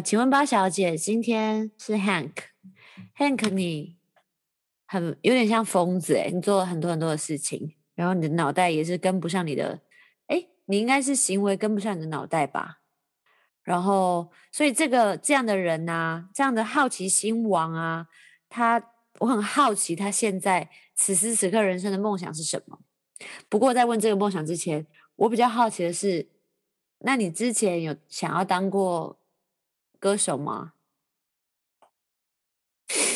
[0.00, 3.96] 请问八小姐，今天是 Hank，Hank 你
[4.86, 9.80] 很有点像疯子诶，你做了很多很多的事情，然后你的脑袋也是跟不上你的，
[10.28, 12.80] 诶，你应该是行为跟不上你的脑袋吧？
[13.62, 18.06] 然后，所以这个这样的人呐、这样的好奇心王啊，
[18.48, 18.82] 他
[19.18, 22.78] 我很好奇他现在此时此刻人生的梦想是什么。
[23.48, 26.30] 不过在问这个梦想之前，我比较好奇的是，
[27.00, 29.17] 那你之前有想要当过
[29.98, 30.74] 歌手吗？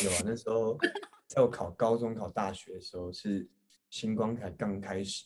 [0.03, 0.77] 有啊，那时候
[1.27, 3.49] 在我考高中、考大学的时候，是
[3.89, 5.25] 星光台刚开始，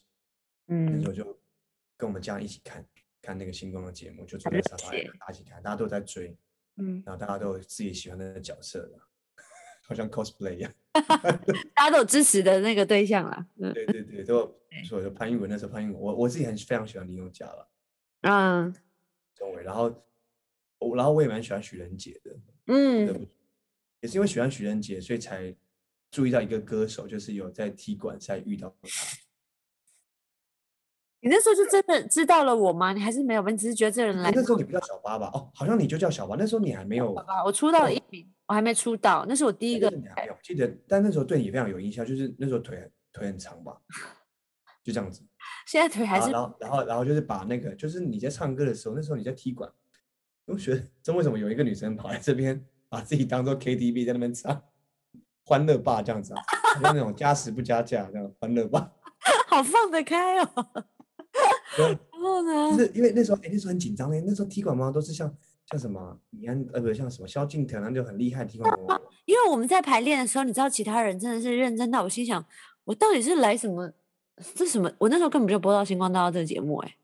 [0.68, 1.24] 嗯那嗯时候就
[1.98, 2.86] 跟我们家人一起看
[3.22, 6.38] 看那个星光的节目，就坐很在沙发里大家一起看，大家都在追，
[6.76, 9.00] 嗯，然后大家都有自己喜欢的角色的，
[9.88, 10.72] 好像 cosplay 一样。
[11.74, 13.48] 大家都有支持的那个对象啦。
[13.56, 17.70] 嗯对对对，都有对说有潘玉文那时候潘玉文，我我自己很非常喜欢林宥嘉了，
[18.22, 18.74] 嗯
[19.36, 19.90] 钟伟，然后
[20.80, 22.36] 我然后我也蛮喜欢许仁杰的，
[22.68, 23.28] 嗯
[24.02, 25.56] 也是因为喜欢许仁杰，所以才
[26.12, 28.88] 注意到一个歌手，就是有在踢馆赛遇到他。
[31.20, 32.94] 你那时候就真的知道了我吗？
[32.94, 33.50] 你还是没有吧？
[33.50, 35.32] 你只是觉得这人来哎那时候你不叫小八吧？
[35.34, 37.12] 哦，好像你就叫小八，那时候你还没有，
[37.44, 43.82] 我出道一名，我还没出道，那是我第一个没有记得，但那时候对你非常有印象，就是那时候腿腿很长吧，
[44.86, 45.24] 就这样子。
[45.66, 49.70] 现在腿还是然后然后然后就是把那个，就是你在唱歌的时候，那时候你在踢馆，
[50.48, 54.64] 我觉得这为什么有一个女生跑来这边，把自己当做 KTV 在那边唱
[55.44, 56.42] 欢乐霸这样子啊，
[56.76, 58.92] 好像那种加时不加价这样欢乐霸。
[59.48, 60.50] 好放得开哦。
[61.78, 62.78] 然后就呢？
[62.78, 64.24] 是因为那时候，哎、那时候很紧张嘞。
[64.26, 65.32] 那时候踢馆猫都是像
[65.70, 69.00] 像什么李安，呃，不是像什么萧敬腾，那就很厉害的踢馆猫。
[69.26, 72.44] 因为我们在排练的时候，你知道其他人真的是认真到我心想，
[72.86, 73.92] 我到底是来什么？
[74.56, 74.92] 这什么？
[74.98, 76.96] 我那时候根本就播到《星光大道》这个节目、哎，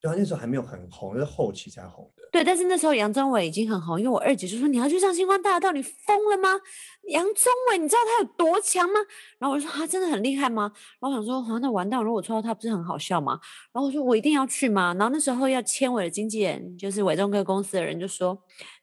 [0.00, 2.22] 对啊，那时候还没有很红，那是后期才红的。
[2.30, 6.60] 对，但是那时候杨宗纬已经很红，因为我二姐就说你要去上星光大道，你疯了吗？
[7.08, 9.00] 杨宗纬，你知道他有多强吗？
[9.38, 10.70] 然后我就说他真的很厉害吗？
[11.00, 13.40] 然后我想说，啊，那完蛋，如果我抽到他，不是很好笑吗？
[13.72, 14.94] 然后我说我一定要去吗？
[14.98, 18.38] 然后那时候要签我的经纪人，就是伟忠哥公司的人就说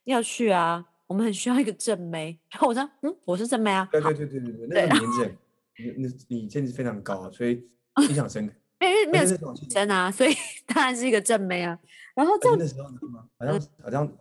[0.06, 2.38] 要去啊，我们很需要一个正妹。
[2.50, 7.64] 然后我说，嗯，我是正妹啊，对对对对对对， 那对个年纪，你你你真的是非常高啊，所以
[8.10, 8.54] 印象深刻。
[8.78, 9.26] 没有没有
[9.70, 10.36] 真啊，所以
[10.76, 11.80] 当然是一个正妹啊。
[12.14, 13.26] 然后那时候你知道吗？
[13.40, 14.14] 好像好像，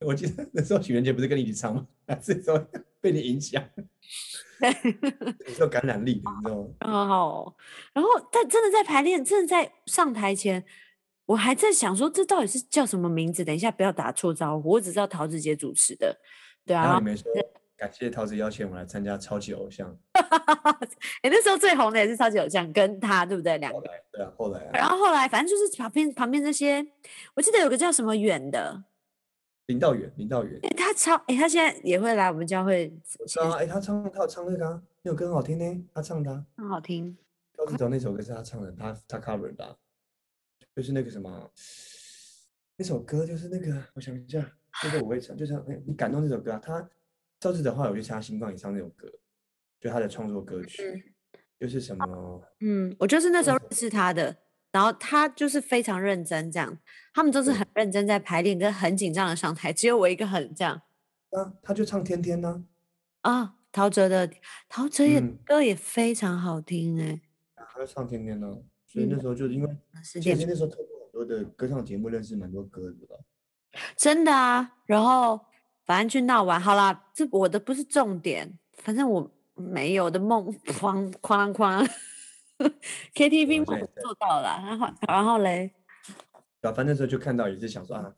[0.00, 1.86] 我记得 那时候许愿杰不是跟你一起唱吗？
[2.06, 2.58] 还是说
[3.00, 3.64] 被你影响？
[5.58, 6.68] 有感染力的，你知道吗？
[6.80, 7.54] 哦。
[7.94, 10.64] 然后，但真的在排练，真的在上台前，
[11.26, 13.44] 我还在想说，这到底是叫什么名字？
[13.44, 16.16] 等一下不要打错招呼，我只知道陶子姐主持的，
[16.66, 16.84] 对啊。
[16.84, 17.24] 然后然后你们说
[17.82, 23.58] 感谢桃子邀请我来参加超级偶像， 哎，那时候最红的也是超级偶像，跟他对不对？
[23.58, 23.80] 两个。
[24.12, 26.86] 对啊，后来啊然后后来，反正就是旁边旁边那些，
[27.34, 28.84] 我记得有个叫什么远的，
[29.66, 36.46] 林道远，林道远，诶他超哎，他现在也会来我们教会，我知道啊，哎，他唱他有唱那个啊，那首歌很好听呢，他唱的啊。
[36.56, 37.16] 很好听。
[37.56, 39.74] 高志头那首歌是他唱的，他他 cover 的啊、
[40.76, 41.50] 就是那个什么，
[42.76, 44.48] 那首歌就是那个，我想一下，
[44.84, 46.88] 那个我会唱，就是哎你感动这首歌啊，他
[47.42, 49.12] 赵志的话有去参加星光以上那首歌，
[49.80, 51.12] 就他的创作歌曲，
[51.58, 54.36] 就是什么，嗯，我就是那时候种认识他的，
[54.70, 56.78] 然后他就是非常认真这样，
[57.12, 60.82] 他们都是很认真在排练，跟很紧张的上台，只有我一个很这样
[61.30, 62.64] 啊，他就唱天天呢、
[63.22, 63.56] 啊。
[63.72, 64.30] 陶喆的
[64.68, 67.22] 陶喆也嗯歌也非常好听哎、
[67.56, 68.46] 他就唱天天呢、
[68.86, 73.16] 所以嗯那时候就是因为，是其实那时候透过很多的歌唱节目认识蛮多歌的吧。
[73.96, 74.76] 真的啊。
[74.84, 75.40] 然后
[75.84, 81.88] 反正去闹完，好啦，这我的不是重点，反正我没有的梦哐哐哐，
[83.14, 85.72] KTV 梦我做到了，然后然后嘞，
[86.60, 88.12] 对啊，反正那时候就看到也是想说啊，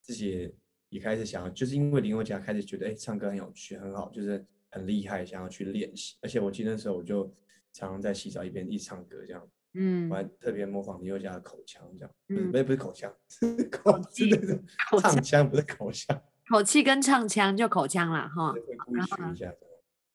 [0.00, 0.54] 自己也
[0.90, 6.16] 也开始想要，就是因为林宥嘉开始觉得哎、唱歌很有趣很好，就是很厉害，想要去练习。
[6.22, 7.24] 而且我记得那时候我就
[7.72, 19.54] 常常在洗澡一边一起唱歌这样，嗯我，还特别模仿林宥嘉的口腔这样，不是嗯不是不是口腔， 是口是气那种口腔唱腔不是口腔，口气跟唱腔就口腔啦哈就，会故意学一下，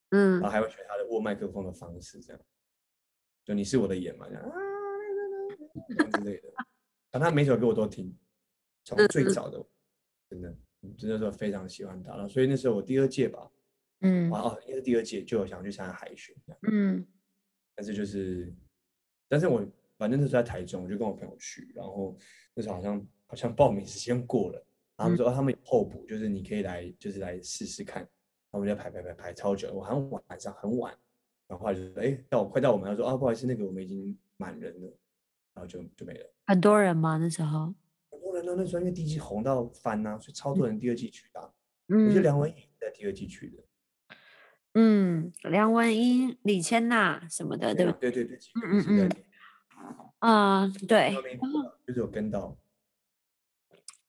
[0.09, 2.41] 嗯然后还会学他的握麦克风的方式这样，
[3.45, 4.51] 就你是我的眼嘛这样啊
[6.11, 6.49] 之类的。
[7.11, 8.15] 反正他每首歌我都听，
[8.83, 9.63] 从最早的
[10.29, 10.49] 真的
[10.81, 13.49] 嗯真的说非常喜欢他了，所以那时候我第二届吧，
[14.01, 14.29] 嗯。
[14.29, 16.35] 哇哦，应该是第二届就有想去参加海选
[16.71, 17.05] 嗯。
[17.75, 18.53] 但是就是，
[19.27, 19.65] 但是我
[19.97, 22.17] 反正那时候在台中，我就跟我朋友去，然后
[22.53, 24.65] 那时候好像好像报名时间过了，
[24.95, 28.09] 然后他们说、哦他们有候补，就是你可以来就是来试试看，然
[28.51, 30.95] 后我们就排排排排超久，我好像晚上很晚，
[31.47, 34.87] 然后就说哎到快到我们，他说啊不好意思，那个我们已经满人了，
[35.53, 36.33] 然后就就没了。
[36.45, 37.17] 很多人吗？
[37.17, 37.73] 那时候
[38.11, 41.49] 很多人呢那时候因为第一季红到翻呐、所以超多人第二季去的啊、
[41.87, 42.23] 我觉得嗯。
[42.23, 43.63] 梁文音也在第二季去的，
[44.75, 47.97] 嗯，梁文音、李千娜什么的，对吧？
[47.99, 49.09] 对对对，嗯嗯嗯
[50.19, 51.17] 啊、对
[51.85, 52.57] 就是有跟到，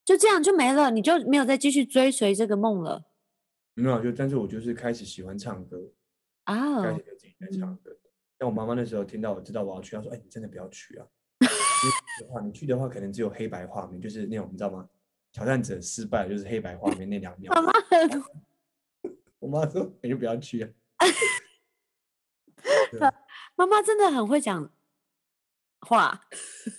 [0.04, 3.04] 就这样就没了，你就没有再继续追随这个梦了
[3.74, 5.90] 没有就但是我就是开始喜欢唱歌
[6.44, 7.02] 啊，开啊始。
[7.02, 7.96] 就自己在唱嗯歌。
[8.36, 11.06] 但我妈妈那时候听到我知道我要去，她说：“哎，你真的不要去啊！
[11.40, 14.88] 因为的话，你去的话可能只有黑白画面，就是那种你知道吗？
[15.32, 17.52] 挑战者失败就是黑白画面那两秒。
[17.54, 18.22] 妈妈很
[19.40, 20.70] 我妈说：“你就不要去啊。
[22.90, 23.00] 对”
[23.56, 24.70] 妈妈真的很会讲
[25.80, 26.20] 话。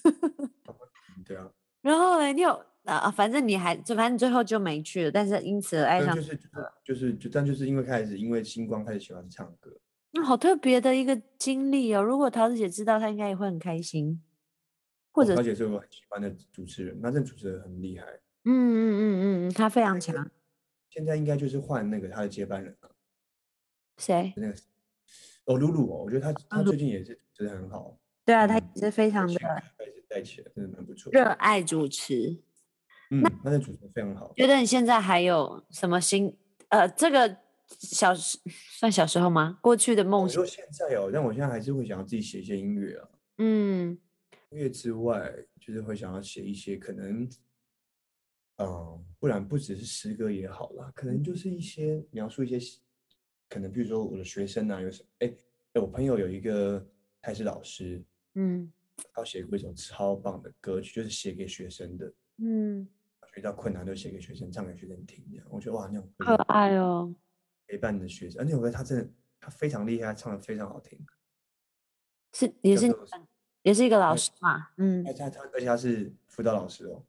[0.04, 1.50] 嗯对啊，
[1.82, 6.40] 然后呢，你有啊，反正你还就反正最后就没去了，但是因此而爱上但就，是
[6.84, 9.72] 就是就但就是因为开始因为星光开始喜欢唱歌，
[10.12, 12.02] 那好特别的一个经历哦。
[12.02, 14.22] 如果桃子姐知道，她应该也会很开心。
[15.12, 18.06] 或者而且是我很喜欢的主持人，那这主持人很厉害。
[18.44, 20.30] 嗯嗯嗯嗯，她非常强。
[20.90, 22.92] 现在应该就是换那个他的接班人了，
[23.98, 24.34] 谁？
[24.36, 24.54] 那个
[25.46, 31.12] 哦露露哦，我觉得他他最近也是主持得很好，对啊，她嗯也是非常从的开始带起来，真的蛮不错。
[31.12, 32.38] 热爱主持。
[33.12, 34.34] 嗯，他的主持非常好。
[34.36, 36.36] 觉得你现在还有什么新
[36.70, 37.38] 呃，这个
[37.68, 38.38] 小时
[38.80, 39.60] 算小时候吗？
[39.62, 43.10] 过去的梦想我说，现在哦，但我现在还是会想要自己写一些音乐啊。
[43.38, 43.98] 嗯
[44.52, 47.28] 音乐之外，就是会想要写一些可能，
[48.58, 52.80] 嗯，不然不只是诗歌也好啦，可能就是一些描述一些，
[53.50, 55.36] 可能比如说我的学生啊，有什么，哎
[55.74, 56.86] 哎，我朋友有一个
[57.22, 58.02] 他是老师，
[58.36, 58.72] 嗯
[59.14, 62.88] 他写过一首超棒的歌曲，就是写给学生的，嗯，
[63.36, 65.46] 遇到困难就写给学生，唱给学生听这样。
[65.50, 67.14] 我觉得哇，那种歌可爱哦。
[67.68, 69.10] 陪伴你的学生，而那首歌他真的
[69.40, 71.00] 他非常厉害，他唱的非常好听。
[72.34, 72.94] 是也是
[73.64, 77.06] 也是一个老师嘛，嗯，他他他，而且他是辅导老师哦，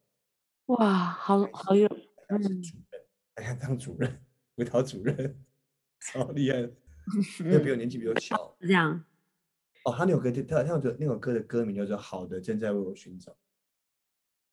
[0.67, 1.88] 哇，好好有，
[2.28, 3.02] 他是嗯主任，
[3.37, 4.20] 还想当主任，
[4.55, 5.44] 辅导主任，
[6.00, 6.73] 超厉害的。
[7.44, 9.05] 那比嗯，我年纪比我小是这样，
[9.84, 9.93] 哦。
[9.93, 13.31] 他那首歌，他他有个那首歌的歌名叫做《好的正在为我寻找》。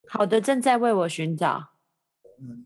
[0.08, 1.72] 好的，正在为我寻找，
[2.40, 2.66] 嗯，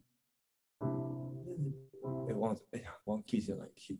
[2.27, 3.99] 哎，我忘了，哎呀，忘 key 是哪 key？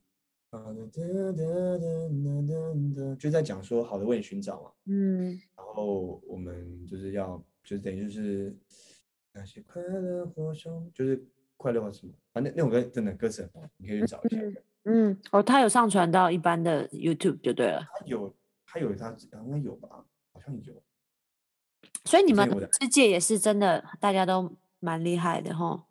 [0.50, 4.72] 好的，哒哒哒哒哒，就在讲说好的为你寻找嘛。
[4.86, 8.56] 嗯然后我们就是要，就是等于就是
[9.34, 11.24] 那些快乐或伤，就是
[11.58, 14.42] 快乐或什么，反正那首歌真的歌词很棒，你可以去找一下。
[14.42, 14.56] 嗯
[14.90, 18.34] 嗯，哦，他有上传到一般的 YouTube 就对了，他有，
[18.66, 20.06] 他有他应该有吧？
[20.34, 20.82] 好像有。
[22.08, 25.86] 所以你们的世界也是真的，大家都蛮厉害的哈。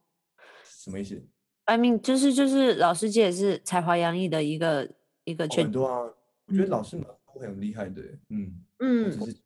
[0.65, 1.23] 什么意思
[1.65, 4.91] ？I mean，就是就是老师界也是才华洋溢的一个
[5.25, 6.01] 一个哦圈很多啊，
[6.47, 9.37] 我觉得嗯老师们都很厉害的，嗯，嗯只，是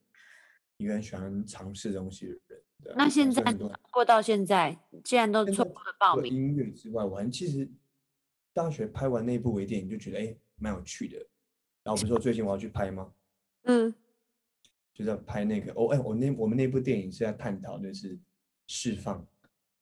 [0.77, 2.95] 一个很喜欢尝试东西的人。
[2.97, 3.43] 那现在
[3.91, 7.69] 过到现在，既然都错过了报名，音乐之外，我还其实
[8.55, 11.17] 大学拍完那部微电影就觉得哎蛮有趣的。
[11.83, 13.11] 然后不是说最近我要去拍吗？
[13.65, 13.95] 嗯
[15.01, 18.19] 就在拍那个哦哎，我那我们那部电影是在探讨就是
[18.67, 19.27] 释放，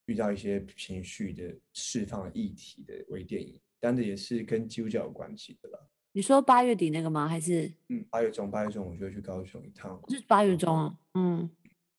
[0.05, 5.79] 遇到一些情绪的释放的议题的微电影，但是也是跟基督教有关系的啦。
[6.13, 7.27] 你说八月底那个吗？
[7.27, 10.97] 还是嗯，八月中八月中我就会去高雄一趟，是八月中啊？
[11.15, 11.49] 嗯，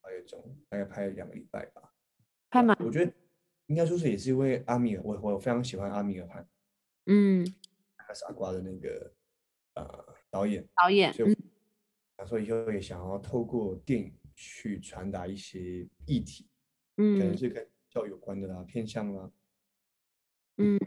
[0.00, 1.92] 八月中大概拍了两个礼拜吧。
[2.48, 3.12] 拍满，我觉得
[3.66, 6.48] 应该说是也是因为阿米尔，我我非常喜欢阿米尔汗，
[7.04, 7.46] 嗯，
[7.98, 9.12] 他傻瓜的那个
[9.74, 11.49] 呃导演，导演，所以嗯我
[12.20, 16.46] 想说以后也想要透过电影去传达一些议题，
[16.98, 17.38] 嗯可能嗯。
[17.38, 19.32] 是跟教育有关的啦，偏向啦，
[20.58, 20.78] 嗯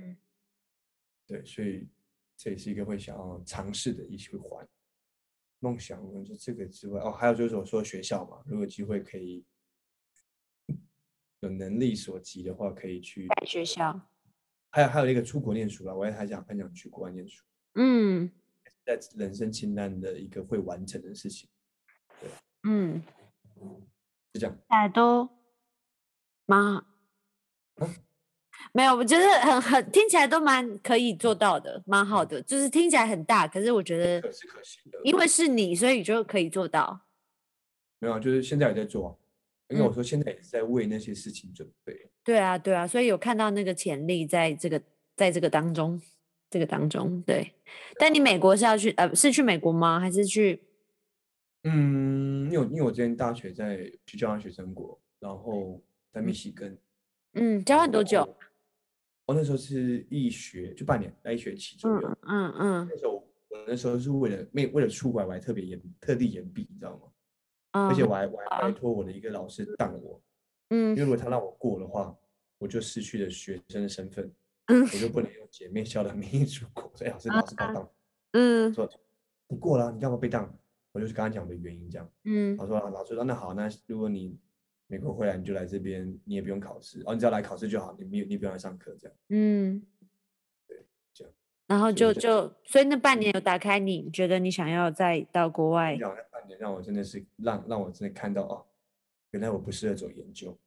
[1.26, 1.90] 对，所以
[2.38, 4.68] 这也是一个会想要尝试的一些环。
[5.58, 9.44] 梦想，我就这个之外，哦，还有就是我说学校嘛，如果有机会可以
[11.40, 14.00] 有能力所及的话，可以去在学校，
[14.70, 18.32] 还有还有一个出国念书啦，我也还想很想去国外念书，嗯
[18.86, 21.50] 在人生清单的一个会完成的事情，
[22.68, 23.02] 嗯，
[24.34, 24.58] 就这样。
[24.68, 25.30] 大家都
[26.46, 26.86] 蛮好
[28.74, 37.08] 没有，我觉得很很听起来都蛮可以做到的，蛮好的，就是听起来很大，可是我觉得可是可行的，因为是你，所以你就可以做到。
[38.00, 39.16] 没有啊，就是现在也在做啊，
[39.70, 42.12] 因为嗯我说现在也是在为那些事情准备。
[42.24, 44.82] 对啊，对啊，所以有看到那个潜力在这个
[45.16, 46.02] 在这个当中，
[46.54, 47.52] 这个当中，对。
[47.98, 50.00] 但你美国是要去呃是去美国吗？
[50.00, 50.62] 还是去？
[51.64, 55.82] 嗯，因为因为我之前大学在去交换学生国，然后
[56.12, 56.78] 在密西根，
[57.34, 58.38] 嗯，交换多久？
[59.26, 62.08] 我那时候是一学就半年，那一学期左右。
[62.22, 67.02] 嗯嗯嗯那时候我那时候是为了没为了出国，我还特别严特地严毕，你知道吗？
[67.72, 70.22] 嗯，而且我还我还拜啊托我的一个老师当我，
[70.70, 72.16] 嗯因为如果他让我过的话，
[72.60, 74.32] 我就失去了学生的身份，
[74.68, 76.92] 嗯我就不能用姐妹校的名义出国。
[76.96, 77.90] 所以老师老师报当，
[78.32, 78.90] 嗯说
[79.48, 80.52] 不过了啊，你干嘛被当？
[80.92, 82.10] 我就是跟他讲我的原因这样。
[82.24, 84.36] 嗯他说啊老师说那好，那如果你
[84.88, 89.16] 美国回来，你就来这边，你也不用考试，哦，你只要来考试就好，你没有你不用来上课这样。
[89.30, 89.86] 嗯，
[91.14, 91.34] 这样
[91.68, 98.66] 然后就就就，所以那半年有打开你觉得你想要再到国外那半年让我真的是让让我真的看到哦，
[99.32, 100.58] 原来我不适合做研究，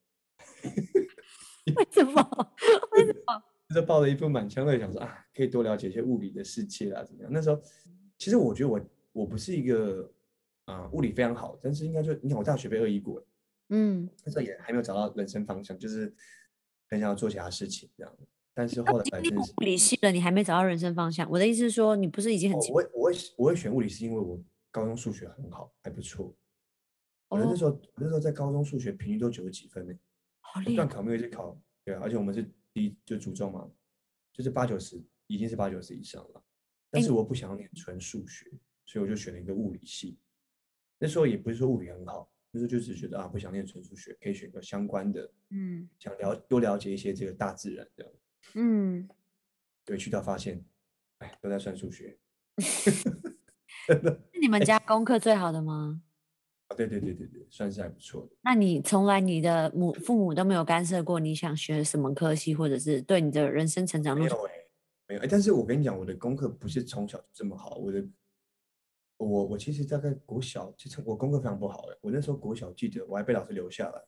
[1.76, 2.55] 为什么
[2.93, 3.43] 为什么？
[3.68, 7.30] 就是抱着一副满腔的想说啊，可以多了解一些物理的世界啊，怎么样？
[7.32, 7.61] 那时候
[8.16, 8.80] 其实我觉得我
[9.12, 10.11] 我不是一个
[10.66, 13.26] 啊、物理非常好，但是应该就你看我大学被恶意过了，
[13.70, 16.12] 嗯，那时候也还没有找到人生方向，就是
[16.88, 18.16] 很想要做其他事情这样。
[18.54, 21.28] 但是后来反正是物理系了，你还没找到人生方向。
[21.30, 26.35] 我的意思是说，你不是已经很哦清我会我会我会选物理是因为我高中数学很好，还不错。
[27.28, 29.92] 我那哦时候我那时候在高中数学平均都九十几分呢，
[30.40, 33.66] 好厉害，段考没有去考，对啊，而且我们是第一就主中嘛，
[34.35, 36.45] 就是八九十，已经是八九十以上了。
[36.90, 38.52] 但是我不想要念纯数学，
[38.85, 40.18] 所以我就选了一个物理系。
[40.99, 48.14] 那时候也不是说物理很好，那时候就只是觉得啊，不想念纯数学，可以选个相关的，嗯想了多了解一些这个大自然的。
[48.56, 49.09] 嗯，
[49.83, 50.62] 对，去到发现，
[51.21, 52.18] 哎，都在算数学。
[52.61, 56.02] 是你们家功课最好的吗？
[56.68, 58.37] 啊，对对对对对，算是还不错的。
[58.42, 64.25] 那你从来你的母父母都没有干涉过你想学什么科系，或者是对你的人生成长路？
[64.25, 64.52] 没有哎、
[65.08, 68.04] 没有哎、但是我跟你讲，我的功课不是从小就这么好，我的，
[69.18, 74.02] 我我其实大概国小，其实我功课非常不好哎、我那时候国小记得我还被老师留下来，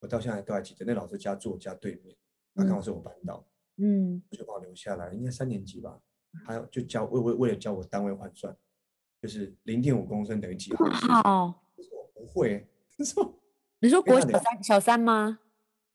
[0.00, 2.14] 我到现在都还记得，那老师家住我家对面，
[2.54, 3.48] 他刚好是我班导，
[3.78, 5.98] 嗯就把我留下来，应该三年级吧，
[6.44, 8.54] 还有就教为为为了教我单位换算，
[9.20, 11.62] 就是零点五公升等于几毫升，好，
[12.14, 12.66] 我不会、
[13.80, 15.40] 你说国小三小三吗？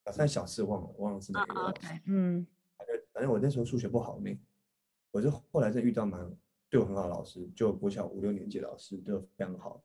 [0.06, 1.70] 小三小四忘了，忘了是哪一个老师。
[1.70, 2.48] OK，嗯
[2.78, 4.40] 反正反正我那时候数学不好呢，
[5.12, 6.20] 我是后来再遇到蛮
[6.70, 9.84] 对我很好的老师，就国小五六年级的老师对我非常好，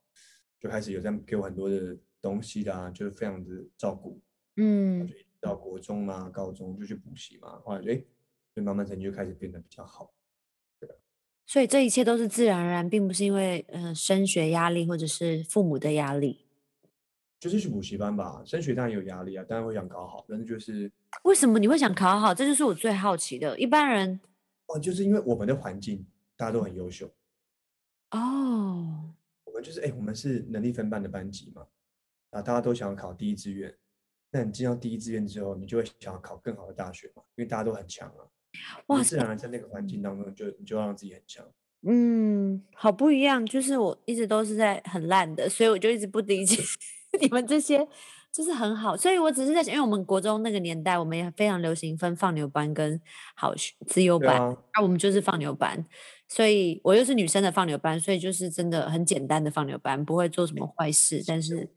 [0.58, 4.20] 就开始有在给我很多的东西的啊，就是非常的照顾。
[4.56, 8.02] 嗯就到国中啊、高中就去补习嘛，后来就哎，
[8.54, 10.12] 就慢慢成绩就开始变得比较好。
[11.46, 16.44] 所以这一切都是自然而然，并不是因为呃升学压力或者是父母的压力。
[17.38, 20.90] 就是去补习班吧，升学当然有压力啊，当然会想考好，但是就是
[21.22, 22.34] 为什么你会想考好？
[22.34, 23.56] 这就是我最好奇的。
[23.58, 24.18] 一般人
[24.66, 27.06] 哦，就是因为我们的环境大家都很优秀，
[28.10, 31.66] 哦，我们就是哎，我们是能力分班的班级嘛，
[32.30, 33.72] 啊，大家都想要考第一志愿。
[34.32, 38.26] 那你进到第一志愿之后，你就会想要考更好的大学嘛，因为大家都很强啊。
[38.86, 41.44] 哇哇，自然而然在那个环境当中，就你就要让自己很强。
[41.88, 43.44] 嗯，好不一样。
[43.46, 46.62] 就是我一直都是在很烂的，所以我就一直不理解
[47.20, 47.86] 你们这些，
[48.32, 48.96] 就是很好。
[48.96, 53.00] 所以我只是在想，因为我们国中那个年代，我们也非常流行分放牛班跟
[53.36, 54.38] 好学自由班，
[54.74, 55.86] 那、我们就是放牛班。
[56.28, 61.22] 所以我又是女生的放牛班，所以就是真的很简单的放牛班，不会做什么坏事。
[61.24, 61.70] 但是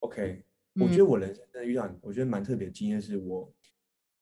[0.00, 0.42] ，OK，
[0.80, 3.54] 我觉嗯得我人生真的遇到很，我觉得蛮特别的经验是我，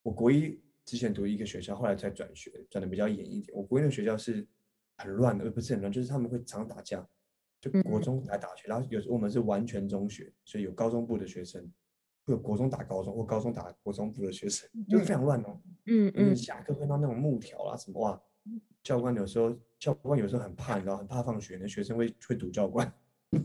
[0.03, 3.57] 我国一之前读一个学校，后来才转学，转的比较严一点。
[3.57, 4.47] 我国内的学校是
[4.97, 7.07] 很乱的，呃，不是很乱，就是他们会常打架，
[7.61, 11.62] 就国嗯中来打去，然后有时候我们是完全中学，所以有高中部的学生，
[12.25, 15.61] 会有国中打高中或高中打国中部的学生，就是非常乱哦。
[15.87, 18.21] 嗯嗯，下课会到那种木条啊什么哇，
[18.83, 22.93] 教官有时候教官有时候很怕，你知道很怕放学，那学生会会堵教官。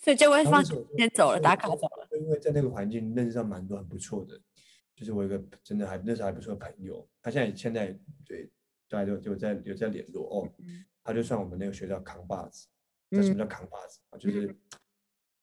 [0.00, 2.08] 所以教官放然后那时候我就先走了，打卡走了。
[2.18, 4.40] 因为在那个环境认识到蛮多很不错的，
[4.98, 8.50] 就是我有一个真的还那时候还不错的朋友，他现在现在对
[8.88, 10.52] 大家都有在有在联络哦，
[11.04, 12.66] 他就算我们那个学校扛把子。
[13.08, 14.18] 那什么嗯叫扛把子啊？
[14.18, 14.52] 就是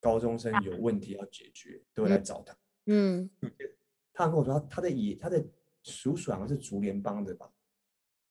[0.02, 2.54] 高中生有问题要解决，都会来找他。
[2.88, 3.30] 嗯，
[4.12, 5.42] 他跟我说他他的爷他的
[5.84, 7.50] 叔叔好像是竹联帮的吧，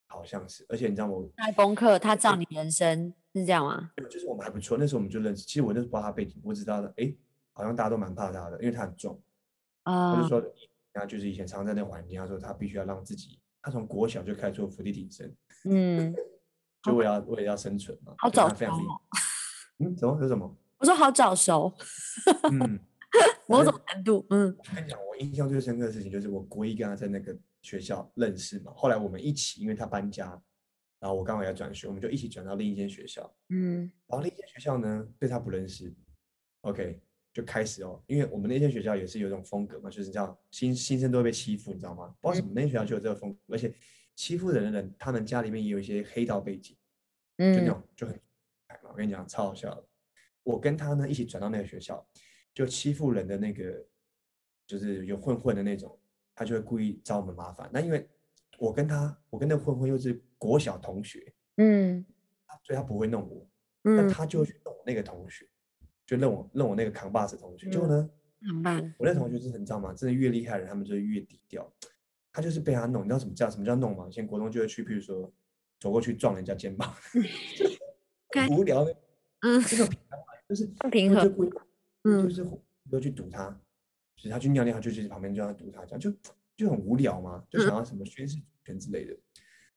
[0.08, 1.14] 好像是，而且你知道吗？
[1.14, 3.92] 我那功课他照你人生是这样吗？
[4.10, 5.42] 就是我们还不错，那时候我们就认识。
[5.46, 7.12] 其实我那时候不知道他背景，我只知道的，哎，
[7.54, 9.18] 好像大家都蛮怕他的，因为他很壮。
[9.82, 10.54] 他啊就，说，
[10.94, 16.14] 他就是以前常常在那个环境，他说他必须要让自己，他从国小就开始做伏地挺身，嗯，
[16.82, 18.14] 就为了要为了要生存嘛。
[18.18, 18.66] 好早熟。
[19.80, 20.56] 嗯，怎么有什么？
[20.78, 21.72] 我说好早熟，
[22.52, 22.78] 嗯，
[23.48, 30.26] 某反正种程度，嗯我跟你讲，我印象最深刻的事情就是我国一跟他在那个学校认识嘛，后来我们一起，因为他搬家，
[31.00, 33.34] 然后我刚好要转学，我们就一起转到另一间学校。
[33.48, 35.92] 嗯然后另一间学校呢，对他不认识
[36.62, 37.00] ，OK，
[37.34, 42.06] 就开始哦，因为我们那些学校也是有一种风格嘛，就是这样，新新生都会被欺负，你知道吗？
[42.20, 43.74] 不知道为什么那些学校就有这个风格，而且
[44.14, 46.76] 欺负人的人，他们家里面也有一些黑道背景，
[47.36, 48.20] 就那嗯种就很，
[48.88, 49.84] 我跟你讲，超好笑的。
[50.44, 52.06] 我跟他呢一起转到那个学校，
[52.54, 53.84] 就欺负人的那个，
[54.64, 55.98] 就是有混混的那种，
[56.36, 57.68] 他就会故意找我们麻烦。
[57.72, 58.08] 那因为
[58.58, 62.04] 我跟他，我跟那混混又是国小同学，嗯
[62.62, 63.44] 所以他不会弄我，
[63.82, 65.44] 但嗯，他就去弄我那个同学，
[66.06, 67.70] 就弄我弄我那个扛把子同学。
[67.70, 68.94] 结果嗯呢。
[68.98, 69.94] 我那同学就是你知道吗？
[69.94, 71.72] 真的越厉害的人，他们就越低调。
[72.30, 74.06] 他就是被他弄，你知道什么叫什么叫弄吗？
[74.08, 75.32] 以前国中就会去，譬如说
[75.78, 76.92] 走过去撞人家肩膀，
[78.50, 78.96] 无聊的，
[79.40, 81.14] 嗯，这个平常话就是不平
[82.02, 82.44] 嗯就是
[82.90, 83.48] 都去堵他，
[84.16, 86.12] 就是他去尿尿，他就去旁边就要堵他，这样就
[86.56, 89.16] 就很无聊嘛，就想要什么宣誓主权之类的。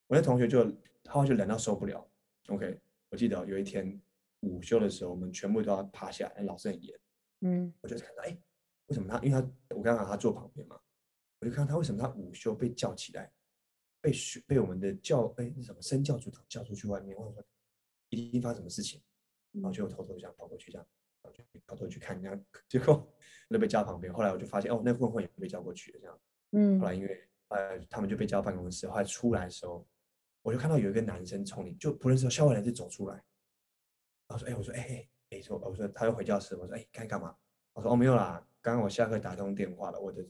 [0.08, 0.70] 我那同学就
[1.04, 2.06] 他就冷到受不了。
[2.48, 2.80] OK，
[3.12, 4.02] 我记得有一天
[4.42, 7.00] 午休的时候，我们全部都要趴下来，老师很严。
[7.42, 8.38] 嗯我就看到，哎，
[8.88, 9.18] 为什么他？
[9.24, 10.80] 因为他我刚刚好他坐旁边嘛，
[11.40, 13.32] 我就看到他为什么他午休被叫起来，
[14.02, 17.44] 被学被我们的教哎那什么身教组长叫出去外面，我想说
[18.10, 19.02] 一定发生什么事情，
[19.52, 20.88] 然后就偷偷这样跑过去这样，
[21.22, 23.08] 然后就偷偷去看人家， 结果
[23.50, 24.12] 那被叫旁边。
[24.14, 26.20] 后来我就发现哦，那混混也被叫过去了这样。
[26.54, 29.88] 嗯后来因为呃他们就被叫到办公室，后来出来的时候，
[30.42, 33.22] 我就看到有一个男生从里就不认识的校外人士走出来，
[34.28, 37.36] 然后说哎我说哎哎哎说我说他又回教室，我说哎该干嘛？
[37.74, 40.26] 我说哦没有啦，刚刚我下课打通电话了，我的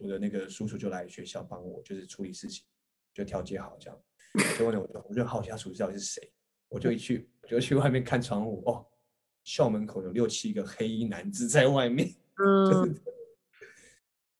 [0.00, 2.64] 我的那个叔叔就来学校帮我就是处理事情，
[3.14, 4.02] 就调解好这样。
[4.56, 6.32] 结果呢我就我就好奇他叔叔到底是谁，
[6.68, 8.86] 我就一去我就去外面看窗户哦，
[9.44, 12.08] 校门口有六七个黑衣男子在外面。
[12.34, 13.02] 就嗯是，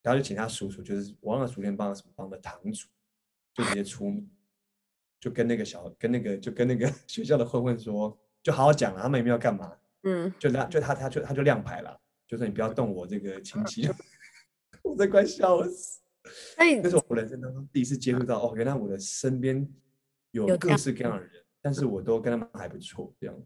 [0.02, 2.88] 然后就请他叔叔，就是我忘了昨天帮什么帮的堂主，
[3.54, 4.10] 就直接出，
[5.20, 9.72] 就跟那个小跟那个就跟那个 学校的混混说，就好好讲了，他们也没有干嘛，
[10.02, 13.88] 嗯，就亮就他他就他就亮牌了，就说你不要动我这个亲戚，
[14.82, 16.00] 我真快笑死。
[16.56, 19.68] 那你那是我人生当中第一次接触到，哦，原来我的身边
[20.30, 23.36] 有各式各样的人，但是我都跟他们还不错，这样。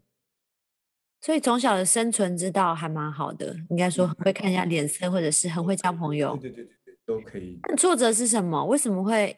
[1.19, 6.37] 所以从小的生存之道还蛮好的，应该说很会看人家脸色，或者是很会交朋友。
[6.37, 7.59] 对对对对对，都可以。
[7.67, 8.63] 那挫折是什么？
[8.65, 9.35] 为什么会？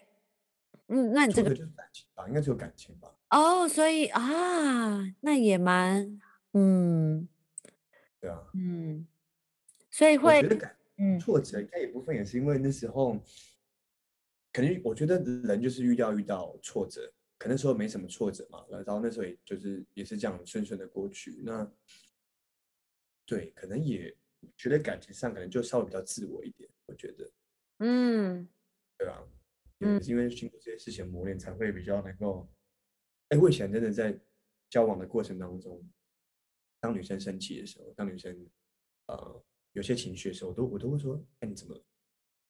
[0.88, 3.10] 嗯，那你这个就是感情吧，应该就有感情吧。
[3.30, 6.20] 哦，所以啊，那也蛮
[6.54, 7.28] 嗯
[8.20, 9.08] 对啊，嗯，
[9.92, 13.22] 所以我会觉得感嗯挫折，应该一部分也是因为那时候，
[14.52, 21.40] 可能我觉得人就是遇到遇到挫折，可能那时候没什么挫折嘛，然后那时候也就是也是这样顺顺的过去。
[21.46, 21.72] 那
[23.28, 24.16] 对，可能也
[24.58, 27.32] 觉得感情上可能就稍微比较自我一点，我觉得，
[27.78, 28.50] 嗯
[28.98, 29.22] 对啊，
[29.78, 32.50] 因为经过这些事情磨练，才会比较能够。
[33.30, 34.20] 哎，我以前真的在
[34.70, 35.84] 交往的过程当中，
[36.80, 38.48] 当女生生气的时候，当女生
[39.08, 41.76] 呃有些情绪的时候，我都我都会说，哎，你怎么？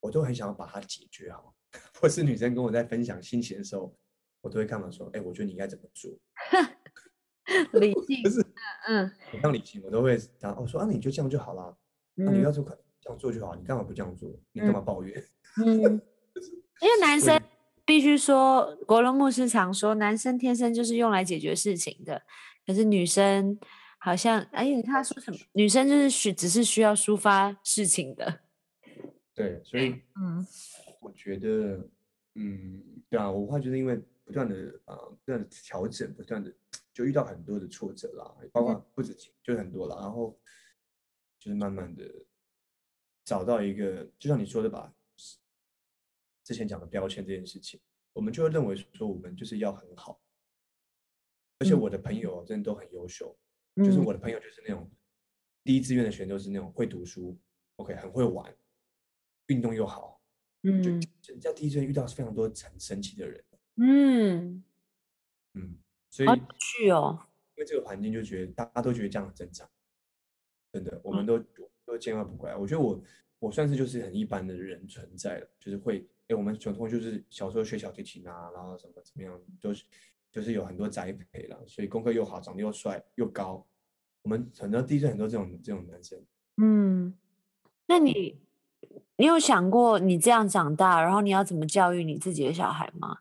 [0.02, 1.56] 我都很想要把它解决好。
[2.02, 3.96] 或是女生跟我在分享心情的时候，
[4.42, 6.12] 我都会干嘛说，哎，我觉得你应该怎么做？
[7.80, 8.46] 理性不是
[8.88, 11.78] 嗯我当理性，我都会讲，哦，说啊，你就这样就好了。
[12.16, 12.64] 那、你要做
[13.02, 14.40] 这样做就好，你干嘛不这样做？
[14.52, 15.24] 你干嘛抱怨？
[15.66, 16.02] 嗯，
[16.82, 17.40] 因为男生
[17.90, 22.22] 必须说，国伦牧师常说，男生天生就是用来解决事情的，
[22.64, 23.60] 可是女生
[23.98, 25.40] 好像，哎，他说什么？
[25.54, 28.42] 女生就是需只是需要抒发事情的。
[29.34, 30.46] 对，所以嗯
[31.02, 31.84] 我觉得，
[32.36, 36.54] 嗯，对啊，我会觉得因为不断的啊、呃不断的调整，不断的
[36.94, 40.40] 就遇到很多的挫折啦，包括不止情，就是很多了，然后
[41.40, 42.04] 就是慢慢的
[43.26, 44.94] 找到一个，就像你说的吧，
[46.50, 47.80] 之前讲的标签这件事情，
[48.12, 50.20] 我们就会认为说我们就是要很好，
[51.60, 53.38] 而且嗯我的朋友真的都很优秀，
[53.76, 54.90] 就是嗯我的朋友就是那种
[55.64, 57.40] 第一志愿的学生都是那种会读书
[57.76, 58.52] ，OK，很会玩，
[59.46, 60.20] 运动又好。
[60.64, 60.84] 就嗯
[61.28, 64.64] 人家第一志愿遇到非常多很神奇的人，嗯，
[65.54, 65.78] 嗯，
[66.10, 67.28] 所以好有趣哦。
[67.56, 69.70] 因为这个环境就觉得大家都觉得这样很正常，
[70.74, 71.38] 真的，我嗯们都
[71.86, 72.56] 都见怪不怪。
[72.56, 73.00] 我觉得我
[73.38, 79.84] 我算是就是很一般的人存在了，就是会，哎，我们小同学就是小时候学小提琴啊，然后什么怎么样，都是
[80.32, 83.68] 就是有很多栽培了，所以功课又好，长得又帅又高，
[84.22, 86.24] 我们很多第一志愿很多这种这种男生，
[86.58, 87.18] 嗯，
[87.88, 88.40] 那你
[89.18, 93.20] 你有想过你这样长大，然后你要怎么教育你自己的小孩吗？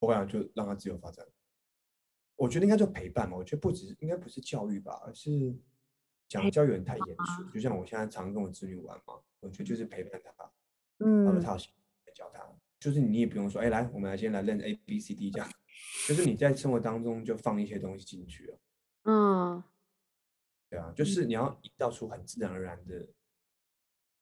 [0.00, 1.26] 我想就让他自由发展。
[2.36, 5.54] 我觉得应该叫陪伴嘛，我觉得不只是应该不是教育吧，而是
[6.26, 7.44] 讲教育太严肃。
[7.52, 10.50] 就像我现在常跟我子女玩嘛，我觉得就是陪伴他，
[10.98, 11.56] 然后嗯他
[12.14, 12.46] 教他，
[12.78, 15.48] 就是你也不用说，哎，来，我们来先来认 A B C D 这样，
[16.06, 18.58] 就是你在生活当中就放一些东西进去了，
[19.04, 19.64] 嗯，
[20.70, 23.08] 对啊，就是你要营造出很自然而然的，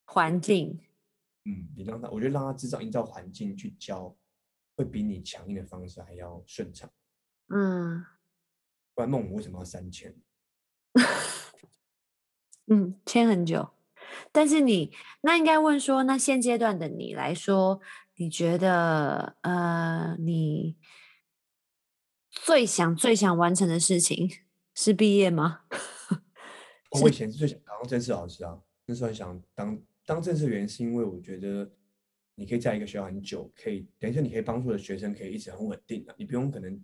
[0.06, 0.80] 环境，
[1.44, 4.16] 嗯，你让他，我觉得让他制造营造环境去教，
[4.76, 6.90] 会比你强硬的方式还要顺畅。
[7.48, 8.04] 嗯
[8.94, 10.14] 不然孟母为什么要三千？
[12.68, 13.70] 嗯，签很久。
[14.30, 17.80] 但是你那应该问说，那现阶段的你来说，
[18.16, 20.76] 你觉得呃，你
[22.30, 24.30] 最想最想完成的事情
[24.74, 25.60] 是毕业吗？
[27.02, 31.70] 我以前是最想当正式老师啊，那时候很想当当正式原因是因为我觉得
[32.34, 36.82] 你可以在一个学校很久，可以等于说你可以帮助的学生可以一直很稳定的，你不用可能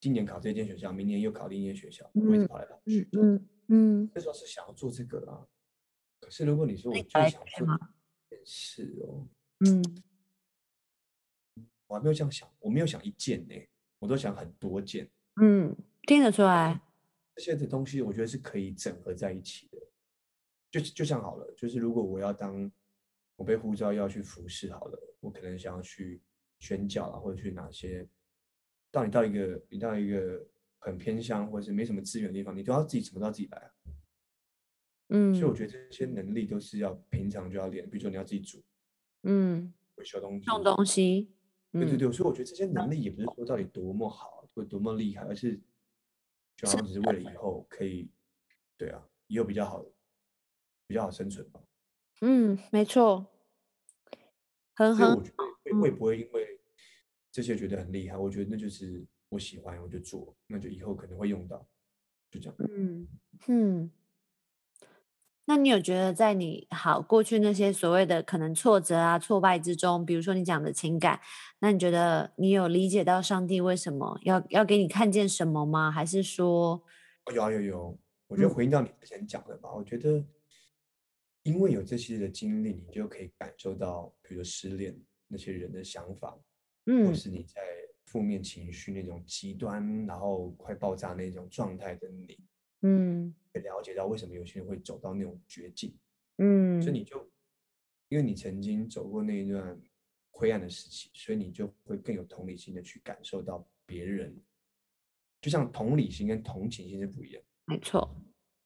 [0.00, 3.08] 今年考这间学校，明年又考另一间学校，我一直跑来跑去。
[3.12, 5.46] 嗯嗯，那时候是想要做这个啊，
[6.30, 9.26] 可是如果你说我最想做一件事哦，
[9.66, 9.82] 嗯，
[11.88, 13.54] 我还没有这样想，我没有想一件呢，
[13.98, 15.10] 我都想很多件。
[15.42, 16.82] 嗯，听得出来。
[17.34, 19.78] 这些的东西，我觉得是可以整合在一起的。
[20.70, 22.70] 就就像好了，就是如果我要当
[23.34, 26.22] 我被呼召要去服侍，好了，我可能想要去
[26.60, 28.08] 宣教啊，或者去哪些，
[28.92, 30.46] 到你到一个你到一个
[30.78, 33.72] 很偏乡或者是没什么资源的地方，你都要自己怎么都要自己来啊。
[35.12, 38.62] 嗯，所以我觉得这些能力都是要平常就要练，比如说你要自己煮，
[39.24, 41.28] 嗯，会修东西，弄东西，
[41.72, 45.60] 对对对，所以我觉得这些能力也不是说到底多么好或多么厉害，而是
[46.56, 48.08] 就好像只是为了以后可以，
[48.76, 49.84] 对啊，以后比较好，
[50.86, 51.60] 比较好生存吧。
[52.20, 53.26] 嗯，没错，
[54.74, 56.60] 很很，我觉得会会不会因为
[57.32, 58.16] 这些觉得很厉害？
[58.16, 61.66] 我觉得那就是我喜欢，我就做，那就以后可能会用到，
[62.30, 62.54] 就这样。
[62.58, 63.08] 嗯
[63.48, 63.90] 嗯。
[65.46, 71.20] 那你有觉得在你好过去那些所谓的可能挫折啊、挫败之中，比如说你讲的情感，
[71.58, 75.90] 那你觉得你有理解到上帝为什么要要给你看见什么吗？
[75.90, 76.80] 还是说，
[77.34, 77.98] 有啊有有，
[78.28, 80.24] 我觉得回应到你之前讲的吧，我觉得
[81.42, 86.38] 因为有这些的经历，你就可以感受到，比如说失恋那些人的想法，
[86.86, 87.60] 嗯，或是你在
[88.04, 92.38] 负面情绪那种极端，然后快爆炸那种状态的你。
[92.82, 95.92] 嗯，会了解到为什么有些人会走到那种绝境，
[96.38, 97.28] 嗯，所以你就
[98.08, 99.76] 因为你曾经走过那一段
[100.30, 104.40] 灰暗的时期，所以你就会更有同理心的去感受到别人，
[105.40, 108.16] 就像同理心跟同情心是不一样，没错，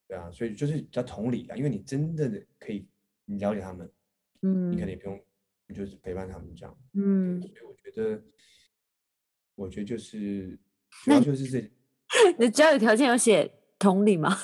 [0.07, 2.87] 对啊，所以就是叫同理啊，因为你真正的可以
[3.25, 3.90] 你了解他们，
[4.42, 5.25] 嗯，你可能也不用，
[5.66, 8.23] 你就是陪伴他们这样，嗯，所以我觉得，
[9.55, 10.59] 我觉得就是
[11.05, 11.61] 主要就是这，
[12.38, 13.51] 你的交友条件有写。
[13.77, 14.35] 同理吗？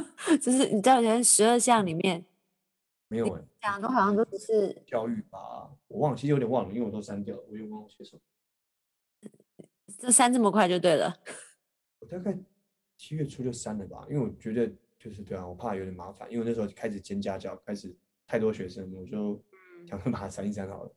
[0.40, 2.24] 就是你在前十二项里面
[3.08, 8.22] 没有哎，讲的好像都只是教育吧，我忘了，其实有点忘了，因为我都删掉了，我也忘了写什么。
[9.98, 11.16] 这删这么快就对了。
[12.00, 12.36] 我大概
[12.96, 17.94] 七月初就删了吧，因为我觉得就是对啊，我怕有点麻烦，因为那时候开始兼家教，开始
[18.26, 19.42] 太多学生，我就
[19.88, 20.92] 想说把它删一删好了。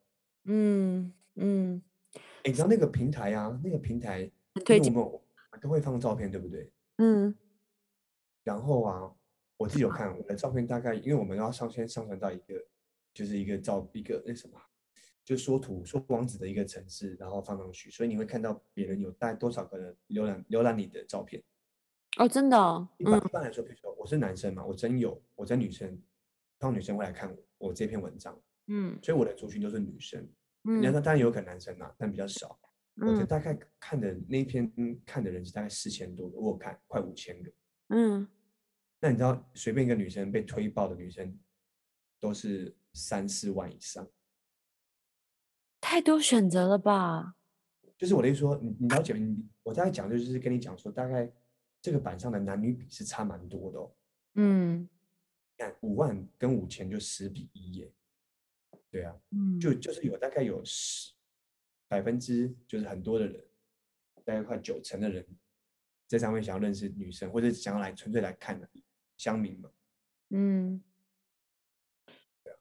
[0.46, 1.82] 嗯嗯。
[2.14, 4.30] 哎，你知道那个平台啊，那个平台，
[4.66, 6.70] 推荐我们都会放照片，对不对？
[6.98, 7.34] 嗯。
[8.44, 9.12] 然后啊，
[9.58, 12.56] 我自己有看我的照片，大概因为我们要上先上传到一个，
[13.14, 14.60] 就是一个照一个那什么，
[15.24, 21.42] 就缩图缩网址的一个城市，然后放上去，所以你会看到别人有大概多少个人浏览浏览你的照片。
[22.18, 22.58] 哦，真的？
[22.58, 22.88] 哦。
[22.98, 25.90] 一般一般来说，比如说我是男生嘛，我真有我真女生，
[26.60, 28.38] 通常女生会来看我这篇文章。
[28.68, 28.98] 嗯。
[29.02, 30.28] 所以我的族群都是女生。
[30.64, 30.82] 嗯。
[30.82, 32.60] 你要说当然有可能男生嘛，但比较少。
[32.96, 34.70] 我就大概看的那篇
[35.06, 37.52] 看的人是大概四千多个，我看快五千个。
[37.94, 38.26] 嗯，
[39.02, 41.38] 那你知道随便一个女生被推爆的女生，
[42.22, 44.10] 都是三四万以上，
[45.82, 47.36] 太多选择了吧？
[47.98, 51.30] 就是我的意思说，你你了解你，我大概讲就是跟你讲说，大概
[51.82, 53.94] 这个板上的男女比是差蛮多的哦。
[54.36, 54.88] 嗯，
[55.58, 57.92] 看五万跟五千就十比一耶，
[58.90, 61.12] 对啊，嗯，就就是有大概有十
[61.90, 63.46] 百分之就是很多的人，
[64.24, 65.28] 大概快九成的人。
[66.12, 68.68] 在上面想要认识女生，或者想要来纯粹来看的
[69.18, 69.70] 乡民嘛？
[70.32, 70.84] 嗯，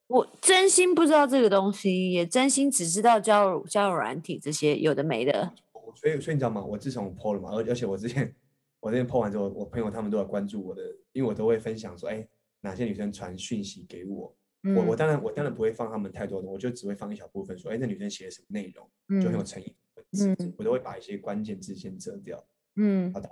[0.07, 5.53] 我真心不知道这个东西，也真心只知道交友交友软体这些有的没的。
[5.97, 6.65] 所以，所以你知道吗？
[6.65, 8.33] 我自从 PO 了嘛，而而且我之前
[8.79, 12.25] 我之前 PO 完之后，我朋友他们都要关注我的，因为我都会分享说，哎，
[12.61, 14.33] 哪些女生传讯息给我，
[14.77, 19.75] 我我当然我当然不会放他们太多的，我就只会放一小部分，说，哎，那女生写了什么内容，就很有诚意，
[20.23, 23.29] 嗯，我都会把一些关键字先遮掉，嗯，好的。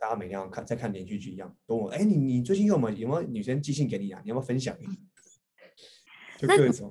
[0.00, 4.20] 大家每天要看在看连续剧一样，跟我哎，你你最近有没有有没有女生寄信给你啊？
[4.24, 4.76] 你要不要分享？
[6.38, 6.90] 就各种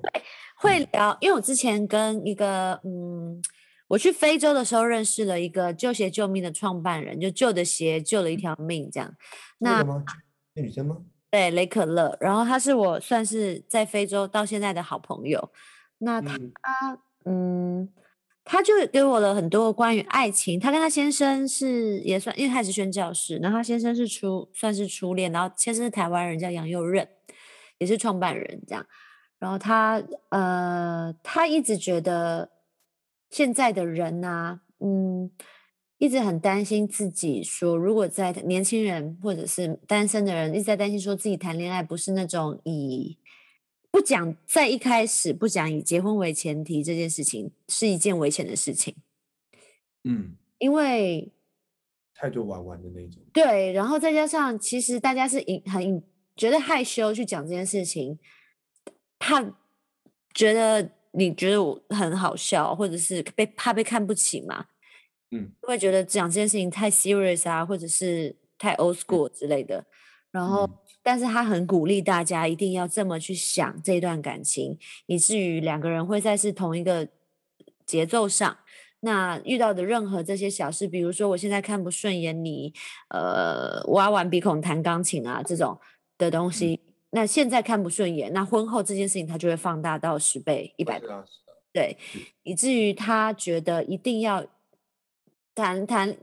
[0.56, 3.40] 会聊，因为我之前跟一个嗯，
[3.88, 9.14] 我去非洲的时候认识了一个救鞋救命的创办人，就旧的鞋救了一条命这样。
[9.58, 9.82] 那？
[10.54, 10.98] 那女生吗？
[11.30, 12.16] 对，雷可乐。
[12.20, 15.50] 然后他是我算是在非洲到现在的好朋友。
[15.98, 16.36] 那他
[17.24, 17.88] 嗯。
[18.48, 20.58] 他就给我了很多关于爱情。
[20.58, 27.06] 他跟他先生是也算，因为他是宣教师，然后他先生是初算是初恋，然后先生是台湾人，叫杨佑任。
[27.80, 28.84] 也是创办人这样。
[29.38, 32.50] 然后他呃，他一直觉得
[33.30, 35.30] 现在的人呢、嗯，
[35.98, 43.16] 一直很担心自己说，如果在年轻人或者是单身的人一直在担心说自己谈恋爱不是那种以
[43.90, 48.94] 不讲在一开始不讲以结婚为前提这件事情是一件危险的事情，
[50.04, 51.32] 嗯，因为
[52.14, 53.22] 太多玩玩的那种。
[53.32, 56.02] 对，然后再加上其实大家是隐很
[56.36, 58.18] 觉得害羞去讲这件事情，
[59.18, 59.42] 怕
[60.34, 64.66] 觉得你觉得我很好笑，或者是被怕被看不起嘛，
[65.30, 69.86] 嗯，会觉得讲这件事情太 serious 啊，或者是太 old school 之类的。
[70.30, 77.08] 然后，嗯但是他很鼓励大家一定要这么去想这段感情，以至于两个人会在是同一个
[77.86, 78.58] 节奏上。
[79.00, 82.74] 那遇到的任何这些小事，比如说我现在看不顺眼你，
[83.10, 85.78] 呃，挖完鼻孔弹钢琴啊这种
[86.18, 86.80] 的东西，
[87.10, 91.06] 那现在看不顺眼，那婚后这件事情他就会放大到十倍、一百倍
[91.72, 91.96] 对，
[92.42, 94.44] 以至于他觉得一定要
[95.54, 96.16] 谈谈。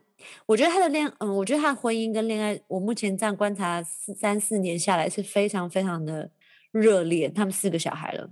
[0.45, 6.31] 我觉得他的恋，嗯，我觉得他的婚姻跟恋爱，我目前这样观察四三四年下来是非常非常的
[6.71, 7.29] 热烈。
[7.29, 8.31] 他们四个小孩了，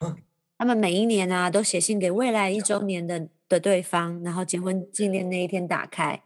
[0.00, 0.16] 嗯
[0.58, 6.22] 他们每一年啊都写信给未来一周年的的对方，然后结婚纪念那一天打开，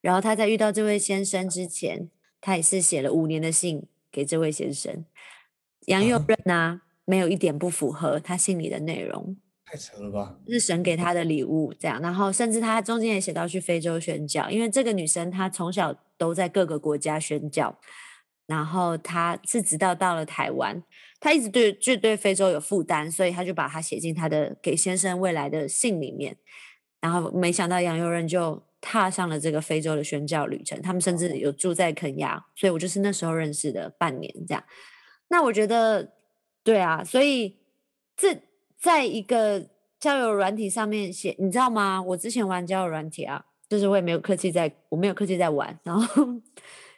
[0.00, 2.08] 然后他在遇到这位先生之前，
[2.40, 5.04] 他也是写了五年的信给这位先生。
[5.86, 9.36] 杨佑啊任啊，没有一点不符合他信里的内容。
[9.74, 10.36] 太扯了吧？
[10.46, 17.76] 是神给他的礼物，这样，然后甚至他中间也写到去非洲宣教，因为这个女生她从小都在各个国家宣教，
[18.46, 20.80] 然后她是直到到了台湾，
[21.18, 26.36] 她一直对就对非洲有负担，所以她就把它写进她的给先生未来的信里面，
[27.00, 34.62] 然后没想到杨佑任就踏上了这个非洲的宣教旅程，他们甚至有住在肯亚，所以我就是那时候认识的半年这样。
[35.28, 36.12] 那我觉得，
[36.62, 37.56] 对啊，所以
[38.16, 38.38] 这
[38.84, 39.66] 在一个
[39.98, 42.02] 交友软体上面写，你知道吗？
[42.02, 46.24] 我之前玩交友软体啊，就是我也没有客气在，我没有客气在玩，然后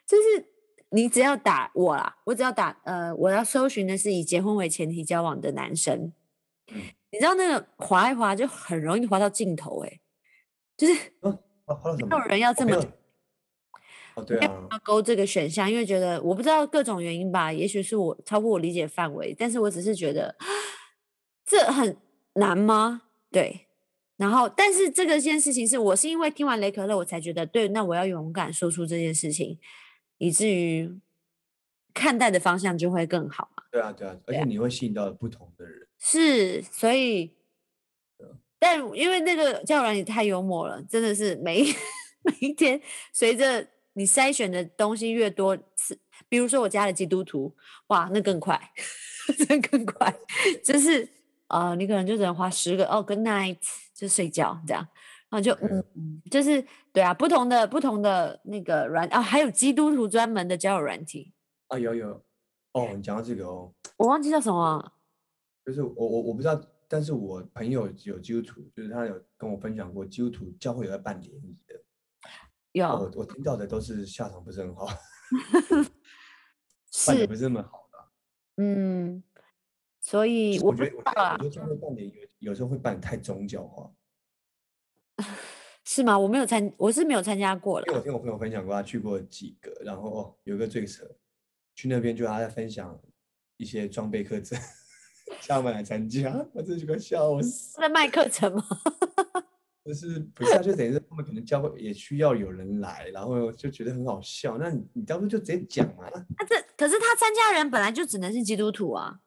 [0.05, 0.45] 就是
[0.89, 6.13] 你只要打我啦，我只要打呃，我要搜寻的是以结婚为前提交往的男生，
[6.73, 10.01] 嗯你知道那个滑一滑就很容易滑到尽头、欸，
[10.77, 11.39] 就是没么？
[12.11, 12.85] 有人要这么
[14.41, 20.35] 要勾这个选项，因为觉得我不知道各种原因吧，也许是我超过我理解范围，但是我只是觉得
[21.47, 21.97] 这很
[22.35, 23.03] 难吗？
[23.31, 23.69] 对，
[24.17, 29.59] 然后但是这个件事情是我是因为听完雷可乐，我才觉得对，那我要勇敢说出这件事情，
[30.19, 31.01] 以至于
[31.95, 33.63] 看待的方向就会更好嘛。
[33.71, 35.87] 对啊，对啊，而且你会吸引到不同的人。
[35.99, 37.33] 是，所以，
[38.59, 41.75] 但因为那个教软也太幽默了，真的是每一
[42.23, 42.81] 每一天，
[43.13, 47.55] 随着你筛选的东西越多，是比如说我加了基督徒，
[47.89, 48.61] 哇，那更快，
[49.47, 50.15] 真更快，
[50.65, 51.09] 就是
[51.49, 53.59] 呃，你可能就只能花十个哦，good night
[53.95, 54.87] 就睡觉这样，
[55.29, 55.85] 然后就嗯。
[55.95, 61.33] 嗯，就是对啊，不同的不同的那个软啊，还有基督徒专门的交友软体，
[61.69, 62.25] 啊，有有，
[62.73, 64.93] 哦，你讲到这个哦，我忘记叫什么，
[65.65, 71.75] 就是我我我不知道，但是我朋友有基督徒，就是他有跟我分享过，基督徒教会有在办联谊的，
[72.73, 74.87] 有、哦我我听到的都是下场不是很好，
[77.07, 78.63] 办的不是那么好的。
[78.63, 79.23] 嗯，
[80.07, 83.91] 所以我觉得，我觉得，知道啊我觉，得教会办联谊有有时候会办太宗教化，
[85.83, 86.17] 是吗？
[86.17, 87.87] 我没有参，我是没有参加过了。
[87.89, 91.05] 因为我听我朋友分享过，他去过几个，然后哦，有一个最扯，
[91.75, 92.97] 去那边就他在分享
[93.57, 94.57] 一些装备课程，
[95.43, 97.77] 叫他们来参加，我真的快笑死。
[97.77, 98.63] 在卖课程吗？
[99.85, 104.57] 就 是不是啊，就等于是他们可能教会也需要有人来，然后就觉得很好笑。
[104.57, 109.19] 那你你当初就直接讲嘛，那那这可是他参加人本来就只能是基督徒啊。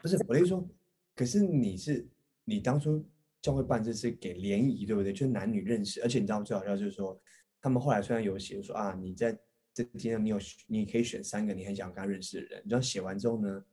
[0.00, 0.68] 不是我的意思说，
[1.14, 2.06] 可是你是
[2.44, 3.04] 你当初
[3.40, 5.12] 教会办这是给联谊，对不对？
[5.12, 7.20] 就是男女认识，而且你知道最好笑就是说，
[7.60, 9.32] 他们后来虽然有写说啊，你在
[9.74, 13.64] 这今天你有你可以选三个你很想跟他认识的人，你知道写完之后呢，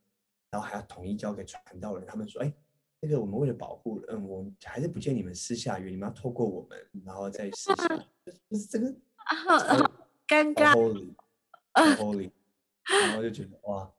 [0.49, 2.53] 然后还要统一交给传道人，他们说，哎，
[2.99, 7.87] 那个我们为了保护，嗯，我还是不建议你们私下约，你们要透过我们，然后再私下，
[8.49, 8.87] 就是这个
[10.27, 10.73] 尴尬。
[10.73, 11.13] holy，
[11.73, 12.31] 超 holy，
[13.07, 13.91] 然后就觉得哇，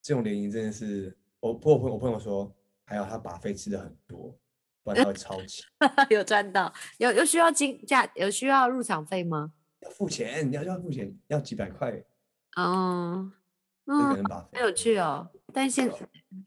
[0.00, 4.38] 这种联谊真的是，我朋友我朋友说，还有他把费吃的很多，
[4.84, 5.62] 不然他会超级，
[6.10, 9.52] 有赚到，有有需要金价，有需要入场费吗？
[9.80, 12.04] 要付钱，你要要付钱，要几百块，
[12.56, 13.32] 哦，
[13.86, 15.30] 这可嗯，能把费很有趣哦。
[15.52, 15.90] 但现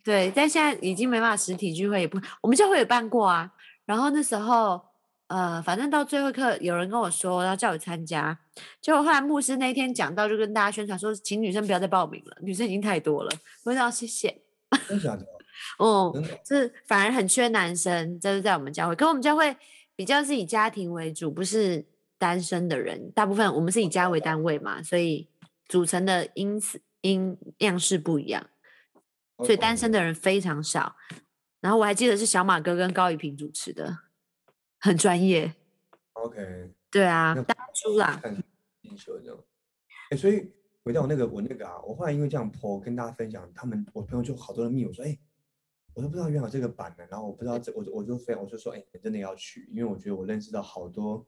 [0.04, 3.52] 对，但现在已经没办法实体聚会，也不，我们教会也办过啊。
[3.86, 4.80] 然后那时候
[5.28, 8.38] 呃，反正到最后一刻，有人跟我说要叫我参加，
[8.80, 13.32] 结果后来牧师那一天讲到，就跟大家宣传说，请女生不要再报名了，女生已经太多了。
[13.64, 14.44] 我说谢谢。
[14.88, 15.26] 真假的？
[15.80, 16.14] 哦？
[16.46, 19.56] 是反而很缺男生，这是在我们教会，可我们教会
[19.96, 21.86] 比较是以家庭为主，不是
[22.18, 25.28] 单身的人，大部分我们是以家为单位嘛，所以
[25.68, 28.50] 组成的因此因样式不一样，
[29.38, 30.96] 所以单身的人非常少。
[31.62, 34.00] 然后我还记得是小马哥跟高一平主持的，
[34.80, 35.54] 很专业。
[36.14, 38.36] OK，对啊，那当初啦，看
[38.82, 39.38] 进修这样。
[40.10, 40.52] 哎，所以
[40.84, 45.18] 回到我那个我那个啊，我后来因为这样 po 跟大家分享，他们我朋友就好多人密我说，哎，
[45.94, 51.26] 我都不知道原来有这个版呢，然后我不知道这我我就非我就说，哎，你真的要去，因为我觉得我认识到好多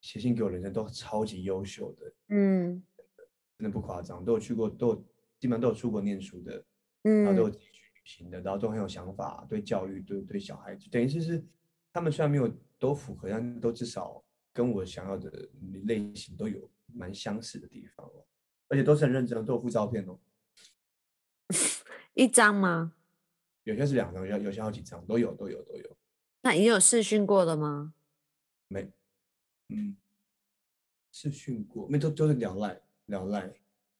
[0.00, 2.82] 写信给我的人都超级优秀的，嗯。
[3.58, 4.96] 真的不夸张，都有去过，都有
[5.38, 6.64] 基本上都有出国念书的，
[7.02, 7.52] 嗯然后都有嗯。
[7.52, 11.44] 自己去旅行的，然后都很有想法，对教育，对对小孩子，等于是是
[11.92, 15.46] 他们虽然没有都符合，但都至少跟我想要的
[15.84, 18.24] 类型都有蛮相似的地方哦，
[18.70, 20.18] 而且都是很认真，都有附照片哦，
[22.14, 22.94] 一张吗？
[23.64, 25.96] 有些是两张，有有些好几张，都有都有都有，
[26.42, 27.92] 那已经有试训过的吗？
[28.68, 28.88] 没，
[29.68, 29.96] 嗯，
[31.10, 33.52] 试训过，没都都是聊赖聊赖。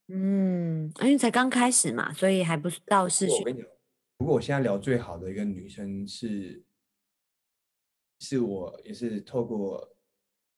[0.06, 3.38] 嗯，因为才刚开始嘛，所以还不是到试训。
[3.40, 3.68] 我跟你讲，
[4.18, 6.62] 不过我现在聊最好的一个女生是，
[8.20, 9.92] 是我也是透过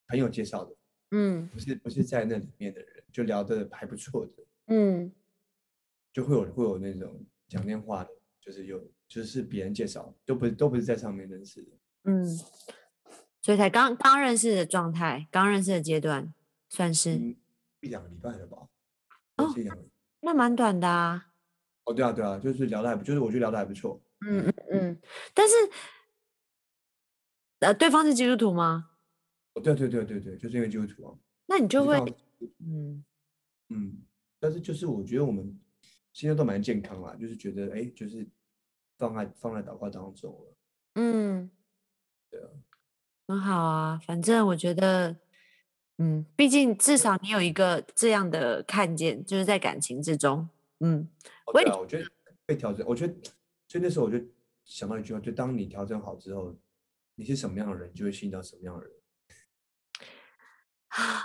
[0.07, 0.75] 朋友介绍的，
[1.11, 4.31] 嗯不是不是在那里面的人，就聊的还不错的，
[4.67, 5.13] 嗯
[6.11, 8.09] 就会有会有那种讲电话的，
[8.41, 11.69] 就是有就是别人介绍，都不是都不是在上面认识的。
[12.05, 12.27] 嗯，
[13.41, 16.33] 所以才刚刚认识的状态，刚认识的阶段，
[16.69, 17.35] 算是、嗯，
[17.81, 18.67] 一两个礼拜了吧？
[19.37, 19.83] 哦一两个
[20.21, 21.33] 那蛮短的啊。
[21.85, 24.01] 哦，对啊对啊，就是聊的还不，就是我觉得聊的还不错。
[24.25, 25.01] 嗯嗯嗯，
[25.33, 25.53] 但是
[27.59, 28.91] 呃，对方是基督徒吗？
[29.53, 31.15] 哦，对对对对对，就是因为基督徒啊，
[31.47, 31.97] 那你就会
[32.59, 33.03] 嗯
[33.69, 34.01] 嗯，
[34.39, 35.59] 但是就是我觉得我们
[36.11, 38.27] 现在都蛮健康啦，就是觉得哎，就是
[38.97, 40.55] 放在放在祷告当中了。
[40.95, 41.49] 嗯，
[42.29, 42.49] 对啊，
[43.27, 43.99] 很好啊。
[44.05, 45.15] 反正我觉得，
[45.97, 50.47] 嗯，毕竟至少你有一个这样的看见，就是在感情之中，
[50.79, 51.07] 嗯
[51.47, 52.07] 哦，我啊，我觉得
[52.45, 53.13] 被调整，我觉得，
[53.67, 54.23] 所以那时候我就
[54.65, 56.55] 想到一句话，就当你调整好之后，
[57.15, 58.92] 你是什么样的人，就会吸引到什么样的人。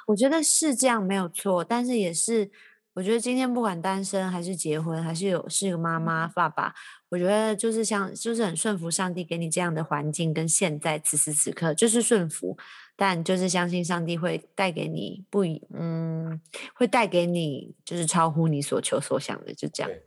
[0.06, 2.50] 我觉得是这样没有错，但是也是，
[2.94, 6.74] 我觉得今天不管单身还是结婚，还是有是个妈妈、爸爸，
[7.10, 12.56] 我觉得就是像就是很顺服上帝给你这样的环境，跟现在此时此刻就是顺服，
[12.96, 16.40] 但就是相信上帝会带给你不一嗯，
[16.74, 19.90] 会带给你就是超乎你所求所想的，就这样。
[19.90, 20.06] 对，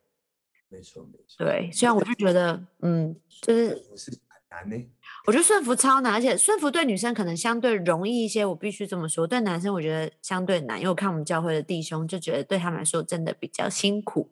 [0.69, 1.45] 没错没错。
[1.45, 4.89] 对，虽然我就觉得嗯，就是不是很难呢。
[5.28, 9.28] 我觉得顺服超难，而且顺服对女生可能相对容易一些，我必须这么说。
[9.28, 14.30] 对男生我觉得相对难，因为我看我们教会的弟兄就觉得对他们来说真的比较辛苦。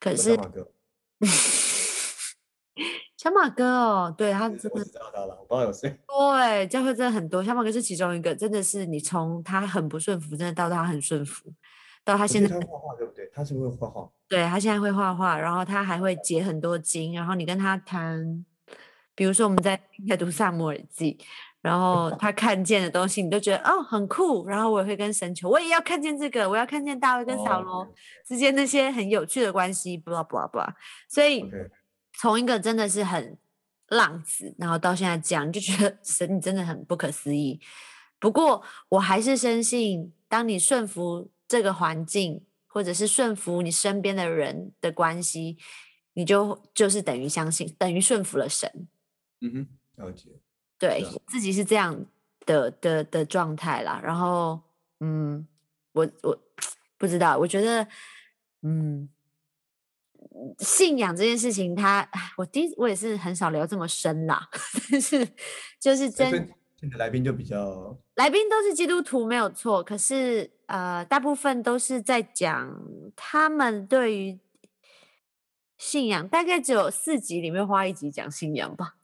[0.00, 0.72] 可是小马哥，
[3.18, 5.96] 小马哥哦，对他真的我只知道他了，我不知道有谁。
[6.08, 11.52] 对教会真的很多，小马哥是其中一个，真的是你从他很不顺服，真的到他很顺服，
[12.04, 13.30] 到他我现在画画对不对？
[13.34, 14.10] 他是不是会画画？
[14.28, 18.44] 对他现在会画画，然后他还会结很多经，然后你跟他谈，
[19.14, 21.18] 比如说我们在在读萨摩尔记，
[21.60, 27.94] 然后他看见的东西，你都觉得哦很酷，然后我也会跟神求，我也要看见这个，我要看见大卫跟扫哦罗
[28.26, 30.68] 之间那些很有趣的关系，blah blah blah，
[31.08, 31.44] 所以
[32.18, 33.36] 从一个真的是很
[33.88, 37.60] 浪子，然后到现在这样，你就觉得 神你真的很不可思议。
[38.18, 45.58] 不过我还是深信，当你顺服这个环境，或者是顺服你身边的人的关系，
[46.14, 48.88] 你就就是等于相信，等于顺服了神。
[49.42, 50.30] 嗯哼，了解。
[50.78, 52.06] 对自己是这样
[52.46, 54.00] 的的的状态啦。
[54.02, 54.60] 然后，
[55.00, 55.46] 嗯，
[55.92, 56.36] 我我
[56.96, 57.86] 不知道，我觉得，
[58.62, 59.08] 嗯，
[60.58, 64.48] 信仰这件事情它，唉我第一我也是很少聊这么深啦，
[64.90, 65.28] 但是
[65.78, 66.30] 就是真
[66.76, 72.76] 现在来宾就比较来宾都是基督徒没有错，可是呃，大部分都是在讲
[73.14, 74.40] 他们对于
[75.82, 78.94] 信仰，大概只有四集里面花一集讲信仰吧。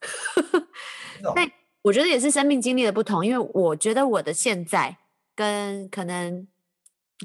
[1.35, 1.45] 那
[1.83, 4.97] 我觉得也是生命经历的不同，因为我觉得我的现在
[5.35, 6.47] 跟可能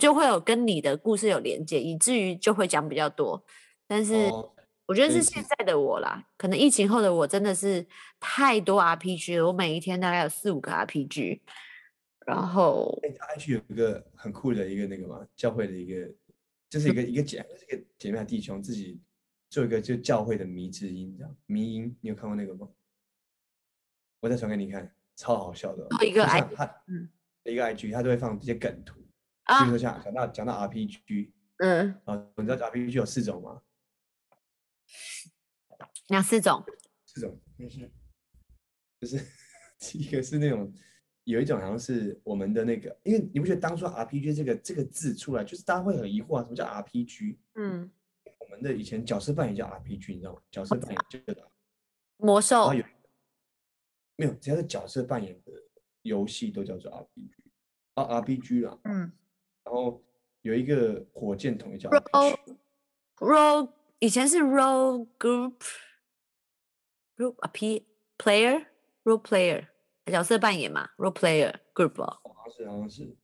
[0.01, 3.45] 就会有跟你的故事有连接，以至于就会讲比较多。
[3.85, 4.49] 但是哦
[4.87, 7.85] 我觉得是现在的我啦，可能疫情后的我真的是
[8.19, 11.41] 太多 RPG 了，我每一天大概有四五个 RPG，
[12.25, 16.11] 然后哎，他 IG 有一个很酷的一个那个嘛，教会的一个，
[16.71, 18.99] 就是一个一个姐，是一个姐妹弟兄自己
[19.53, 22.67] 做一个就教会的迷之音这样，迷音，你有看过那个吗？
[24.19, 25.87] 我再传给你看，超好笑的。
[26.03, 27.07] 一个就 I 嗯
[27.43, 29.05] 一个 IG，他都会放这些梗图，比
[29.43, 33.61] 啊如，说像讲到讲到 RPG 嗯，啊，你知道 RPG 有四种吗？
[36.09, 36.63] 哪四种？
[37.05, 37.91] 四种就是
[39.01, 39.19] 就是
[39.99, 40.73] 一个是那种
[41.25, 47.37] 有一种好像是我们的那个，因为你不觉得当初 RPG 这个这个字出来，就是大家会很疑惑啊，什么叫 RPG？
[47.53, 48.02] 嗯，我
[48.53, 50.41] 们的以前角色扮演叫 RPG，你知道吗？
[50.51, 51.51] 角色扮演就叫
[52.17, 52.71] 魔兽
[54.15, 55.51] 没有只要是角色扮演的
[56.03, 57.31] 游戏都叫做 RPG
[57.95, 59.11] 啊 RPG 啦，嗯
[59.63, 60.03] 然后
[60.41, 65.55] 有一个火箭筒也叫 RPG，，role 以前是 role group
[67.17, 67.87] group a p
[68.17, 68.65] player
[69.03, 69.67] role player
[70.05, 72.19] 角色扮演嘛，role player group 哦。
[72.23, 73.15] 好像是好像是。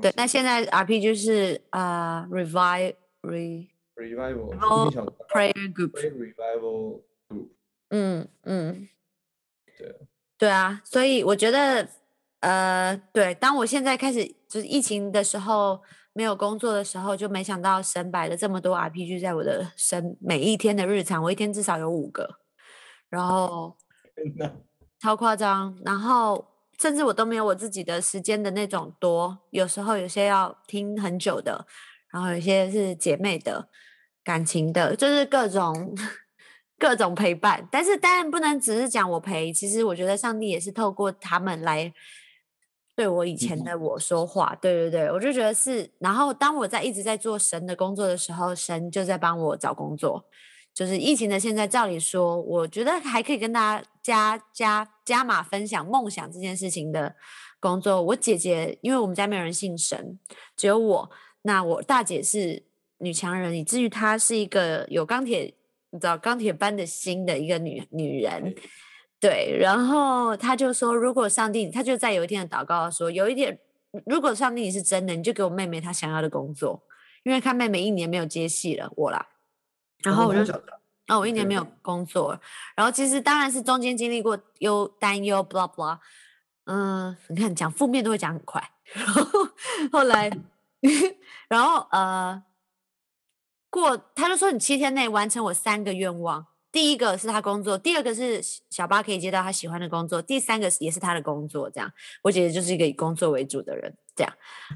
[0.00, 5.92] 对，那现在 RPG 是啊、revive re revival 后一小 player group。
[5.92, 7.48] revival group
[7.90, 8.88] 嗯嗯，
[9.78, 9.88] 对。
[9.88, 9.94] 啊
[10.36, 11.88] 对啊，所以我觉得，
[12.40, 15.80] 呃，对，当我现在开始就是疫情的时候，
[16.12, 22.40] 没有工作的时候，就没想到神摆了这么多 RPG 在我的生每一天的日常，我一天至少有五个，
[23.08, 23.76] 然后
[24.36, 24.52] 那
[24.98, 26.44] 超夸张，然后
[26.80, 31.64] 甚至我都没有我自己的时间的那种多，有时候有些要听很久的，
[32.12, 33.68] 然后有些是姐妹的
[34.24, 35.94] 感情的，就是各种
[36.78, 37.68] 各种陪伴。
[37.70, 41.92] 但是当然不能只是讲我陪，其实我觉得上帝也是透过他们来
[42.96, 44.56] 对我以前的我说话。
[44.60, 45.90] 对对对，我就觉得是。
[45.98, 50.24] 然后当我在一直在做神的工作的时候，神就在帮我找工作。
[50.72, 57.14] 就是疫情的现在，照理说，我觉得还可以跟大家加加加码分享梦想这件事情的
[57.60, 58.02] 工作。
[58.02, 60.18] 我姐姐，因为我们家没有人姓神，
[60.56, 61.10] 只有我。
[61.42, 62.64] 那我大姐是
[62.98, 65.54] 女强人，以至于她是一个有钢铁，
[65.90, 68.54] 你知道钢铁般的心的一个女女人。
[69.20, 73.58] 对，然后她就说，如果上帝，她就在有一天的祷告说，有一点，
[74.06, 76.82] 如果上帝你是真的，你就给我妹妹她想要的工作，
[77.22, 79.26] 因为她妹妹一年没有接戏了，我啦。
[80.02, 81.66] 然后我就想的哦，我一年没有。
[81.80, 82.38] 工作，
[82.74, 85.98] 然后其实当然是中间经历过忧担忧，blah blah，
[86.64, 89.48] 嗯，你看讲负面都会讲很快， 然后
[89.92, 90.30] 后来，
[91.48, 92.42] 然后呃，
[93.82, 104.32] 过他就说你七天内完成我三个愿望，第一个是他工作，第二个是小巴可以接到他喜欢的工作，第三个也是他的工作，这样我姐姐就是一个以工作为主的人，这样，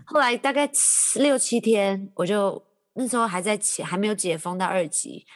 [0.06, 0.68] 后来大概
[1.16, 2.62] 六七天，我就
[2.94, 5.26] 那时候还在解还没有解封到二级。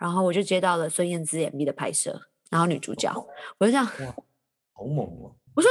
[0.00, 2.18] 然后我就接到了孙燕姿 MV 的拍摄，
[2.48, 3.12] 然后女主角，
[3.58, 5.36] 我就这样，好猛哦！
[5.54, 5.70] 我说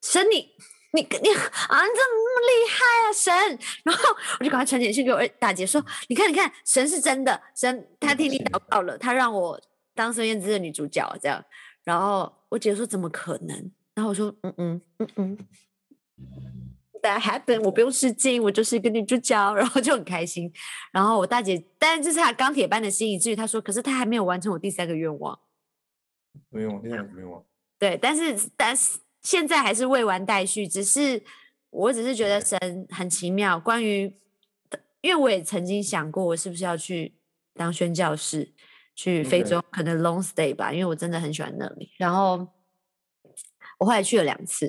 [0.00, 0.50] 神你
[0.94, 3.58] 你你啊，你怎么那么厉害啊神？
[3.84, 9.60] 然后我就赶快传简讯给我大姐说，你看你看，神是真的，神他替你祷告了，他让我
[9.94, 11.44] 当孙燕姿的女主角这样。
[11.84, 13.72] 然后我姐说怎么可能？
[13.94, 15.38] 然后我说嗯嗯嗯嗯。
[17.02, 20.52] That happened，我不用试镜，我就是一个女主角，然后就很开心。
[20.92, 25.36] 然后我大姐，但是这是她钢铁般的心，以至于她说，可是她还没有完成我第三个愿望。
[26.50, 27.42] 没有，那样没有啊。
[27.76, 31.22] 对，但是但是现在还是未完待续，只是
[31.70, 33.58] 我只是觉得神很奇妙。
[33.58, 34.14] 关于，
[35.00, 37.14] 因为我也曾经想过，我是不是要去
[37.54, 38.52] 当宣教士，
[38.94, 41.92] 去非洲可能 long stay 吧，因为我真的很喜欢那里。
[41.96, 42.48] 然后
[43.78, 44.68] 我后来去了两次，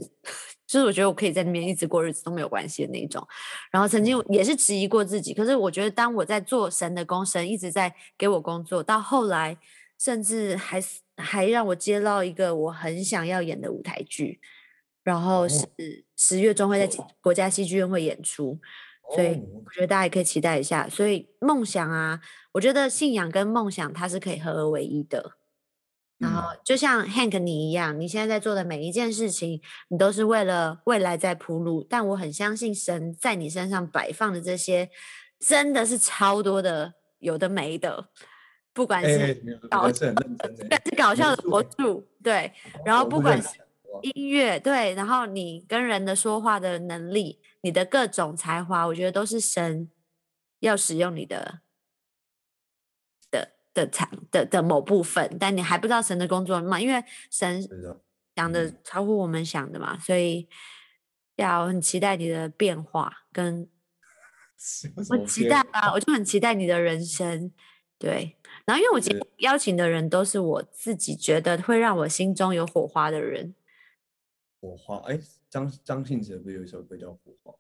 [0.65, 3.27] 就是我觉得我可以在那边一直过日子都没有关系的那一种。
[3.71, 9.57] 然后曾经也是质疑过自己，可是我觉得当我在做神的工，神一直在给我工作，到后来
[9.99, 14.39] 甚至还是还让我接到一个我很想要演的舞台剧，
[15.03, 15.68] 然后哦是
[16.16, 18.59] 十月中会在国家戏剧院会演出，
[19.14, 20.88] 所以哦我觉得大家也可以期待一下。
[20.89, 22.20] 所以梦想啊，
[22.53, 25.34] 我觉得信仰跟梦想它是可以合而为一的。
[26.20, 31.86] 然嗯后就像 Hank 你一样，你现在在做的每一件事情，你都是为了未来在铺路。
[31.89, 34.89] 但我很相信神在你身上摆放的这些，
[35.39, 38.09] 真的是超多的，有的没的，
[38.74, 39.36] 不管是
[39.69, 40.13] 搞我是
[40.97, 42.53] 搞笑的魔魔术欸术，对，
[42.84, 43.49] 然后不管是
[44.01, 49.91] 音乐，对，然后你跟人的说话的能力，你的各种才华，我觉得都是神
[50.59, 51.59] 要使用你的
[53.30, 57.61] 的的才的的某部分，但你还不知道神的工作嘛，因为神
[58.36, 58.78] 想的嗯。
[58.84, 60.49] 超乎我们想的嘛，所以
[61.36, 63.69] 要很期待你的变化，跟
[65.09, 67.51] 我期待啊，我就很期待你的人生，
[67.99, 68.38] 对。
[68.66, 73.53] 然后因为我今天邀请的人都是我自己觉得会让我心中有火花的人，
[74.61, 74.97] 火花。
[75.09, 77.51] 哎，张张信哲不是有一首歌叫《火花》？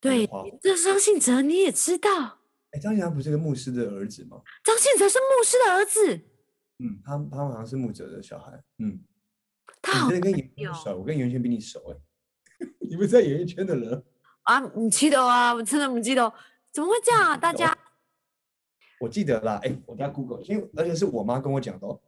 [0.00, 0.28] 对
[0.60, 2.38] 这张信哲你也知道，
[2.70, 4.40] 哎，张信哲不是个牧师的儿子吗？
[4.64, 6.14] 张信哲是牧师的儿子，
[6.78, 8.62] 嗯，他他好像是牧者的小孩。
[8.78, 9.00] 嗯，
[9.80, 11.96] 他好像跟演艺圈有熟，我跟演艺圈比你熟哎、
[12.88, 14.04] 你不是在演艺圈的人，
[14.42, 16.32] 啊，唔记得啊，我真的不记得，
[16.72, 17.36] 怎么会这样啊？
[17.36, 17.76] 大 家
[19.02, 22.00] 我记得啦，哎、我在 Google，因为而且是我妈跟我讲的哦，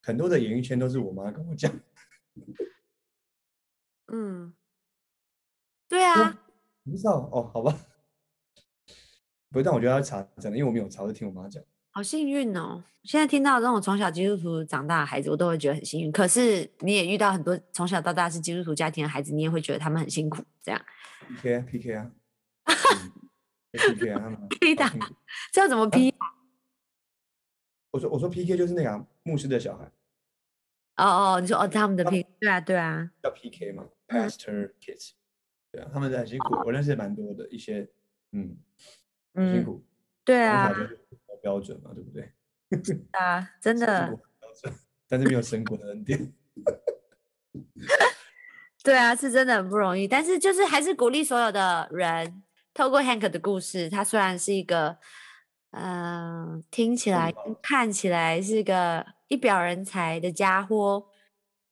[0.00, 1.72] 很多的演艺圈都是我妈跟我讲。
[4.12, 4.54] 嗯，
[5.88, 6.38] 对啊，
[6.84, 7.50] 你不知道哦？
[7.52, 7.76] 好吧，
[9.50, 11.60] 不是，但我觉得要查真的，因为我没有查，我就听我妈讲。
[11.90, 12.84] 好幸运哦！
[13.02, 16.12] 现在听到这种从小基督徒长大的孩子，我都会觉得很幸运。
[16.12, 20.44] 可是你也遇到很多从小到大是基督徒家庭的孩子，你也会觉得他们很辛苦。
[20.62, 20.80] 这样
[21.26, 22.12] PK 啊 PK 啊
[22.66, 23.12] 嗯
[23.72, 25.14] ，PK 啊，他们可以打好辛苦
[25.52, 26.14] 這要怎麼批？
[27.90, 29.84] 我说我说 PK 就是那个啊、牧师的小孩
[30.96, 35.12] 哦哦，你说哦，他们的 P 对啊，对啊，叫 PK 嘛嗯，Pastor Kids，
[35.72, 37.88] 对啊，他们很辛苦，我认识蛮多的一些，
[38.32, 38.56] 嗯，
[39.34, 39.84] 很辛嗯，苦，
[40.24, 42.32] 对啊從小，就是比較標準嘛，对不对？
[43.12, 44.18] 啊， 真的，
[45.08, 46.32] 但是没有神国的恩典。
[48.84, 50.06] 对啊，是真的很不容易。
[50.06, 52.42] 但是就是还是鼓励所有的人，
[52.78, 54.98] 透过 Hank 的故事，他虽然是一个，
[55.72, 61.08] 嗯、听起来、看起来是个一表人才的家伙，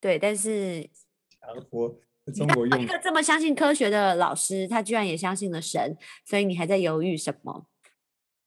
[0.00, 1.94] 对，但是家伙，
[2.34, 7.68] 中国用一个这么相信科学的老师，他居然也相信了神，所以你还在犹豫什么？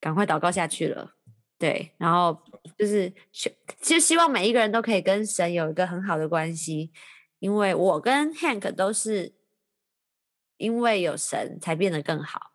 [0.01, 1.15] 赶快祷告下去了。
[1.57, 2.37] 对，然后
[2.77, 3.49] 就是希
[3.81, 6.91] 就希望每一个人都可以跟神有一个很好的关系，
[7.39, 9.33] 因为我跟 Hank 都是
[10.57, 12.48] 因为有神才变得更好。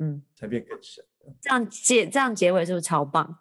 [0.00, 1.04] 嗯，才变更深。
[1.40, 3.38] 这样结这样结尾是不是超棒？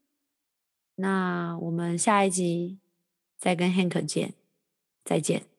[0.96, 2.78] 那我们下一集
[3.36, 4.34] 再跟 Hank 见，
[5.02, 5.40] 再見。
[5.40, 5.51] Hey!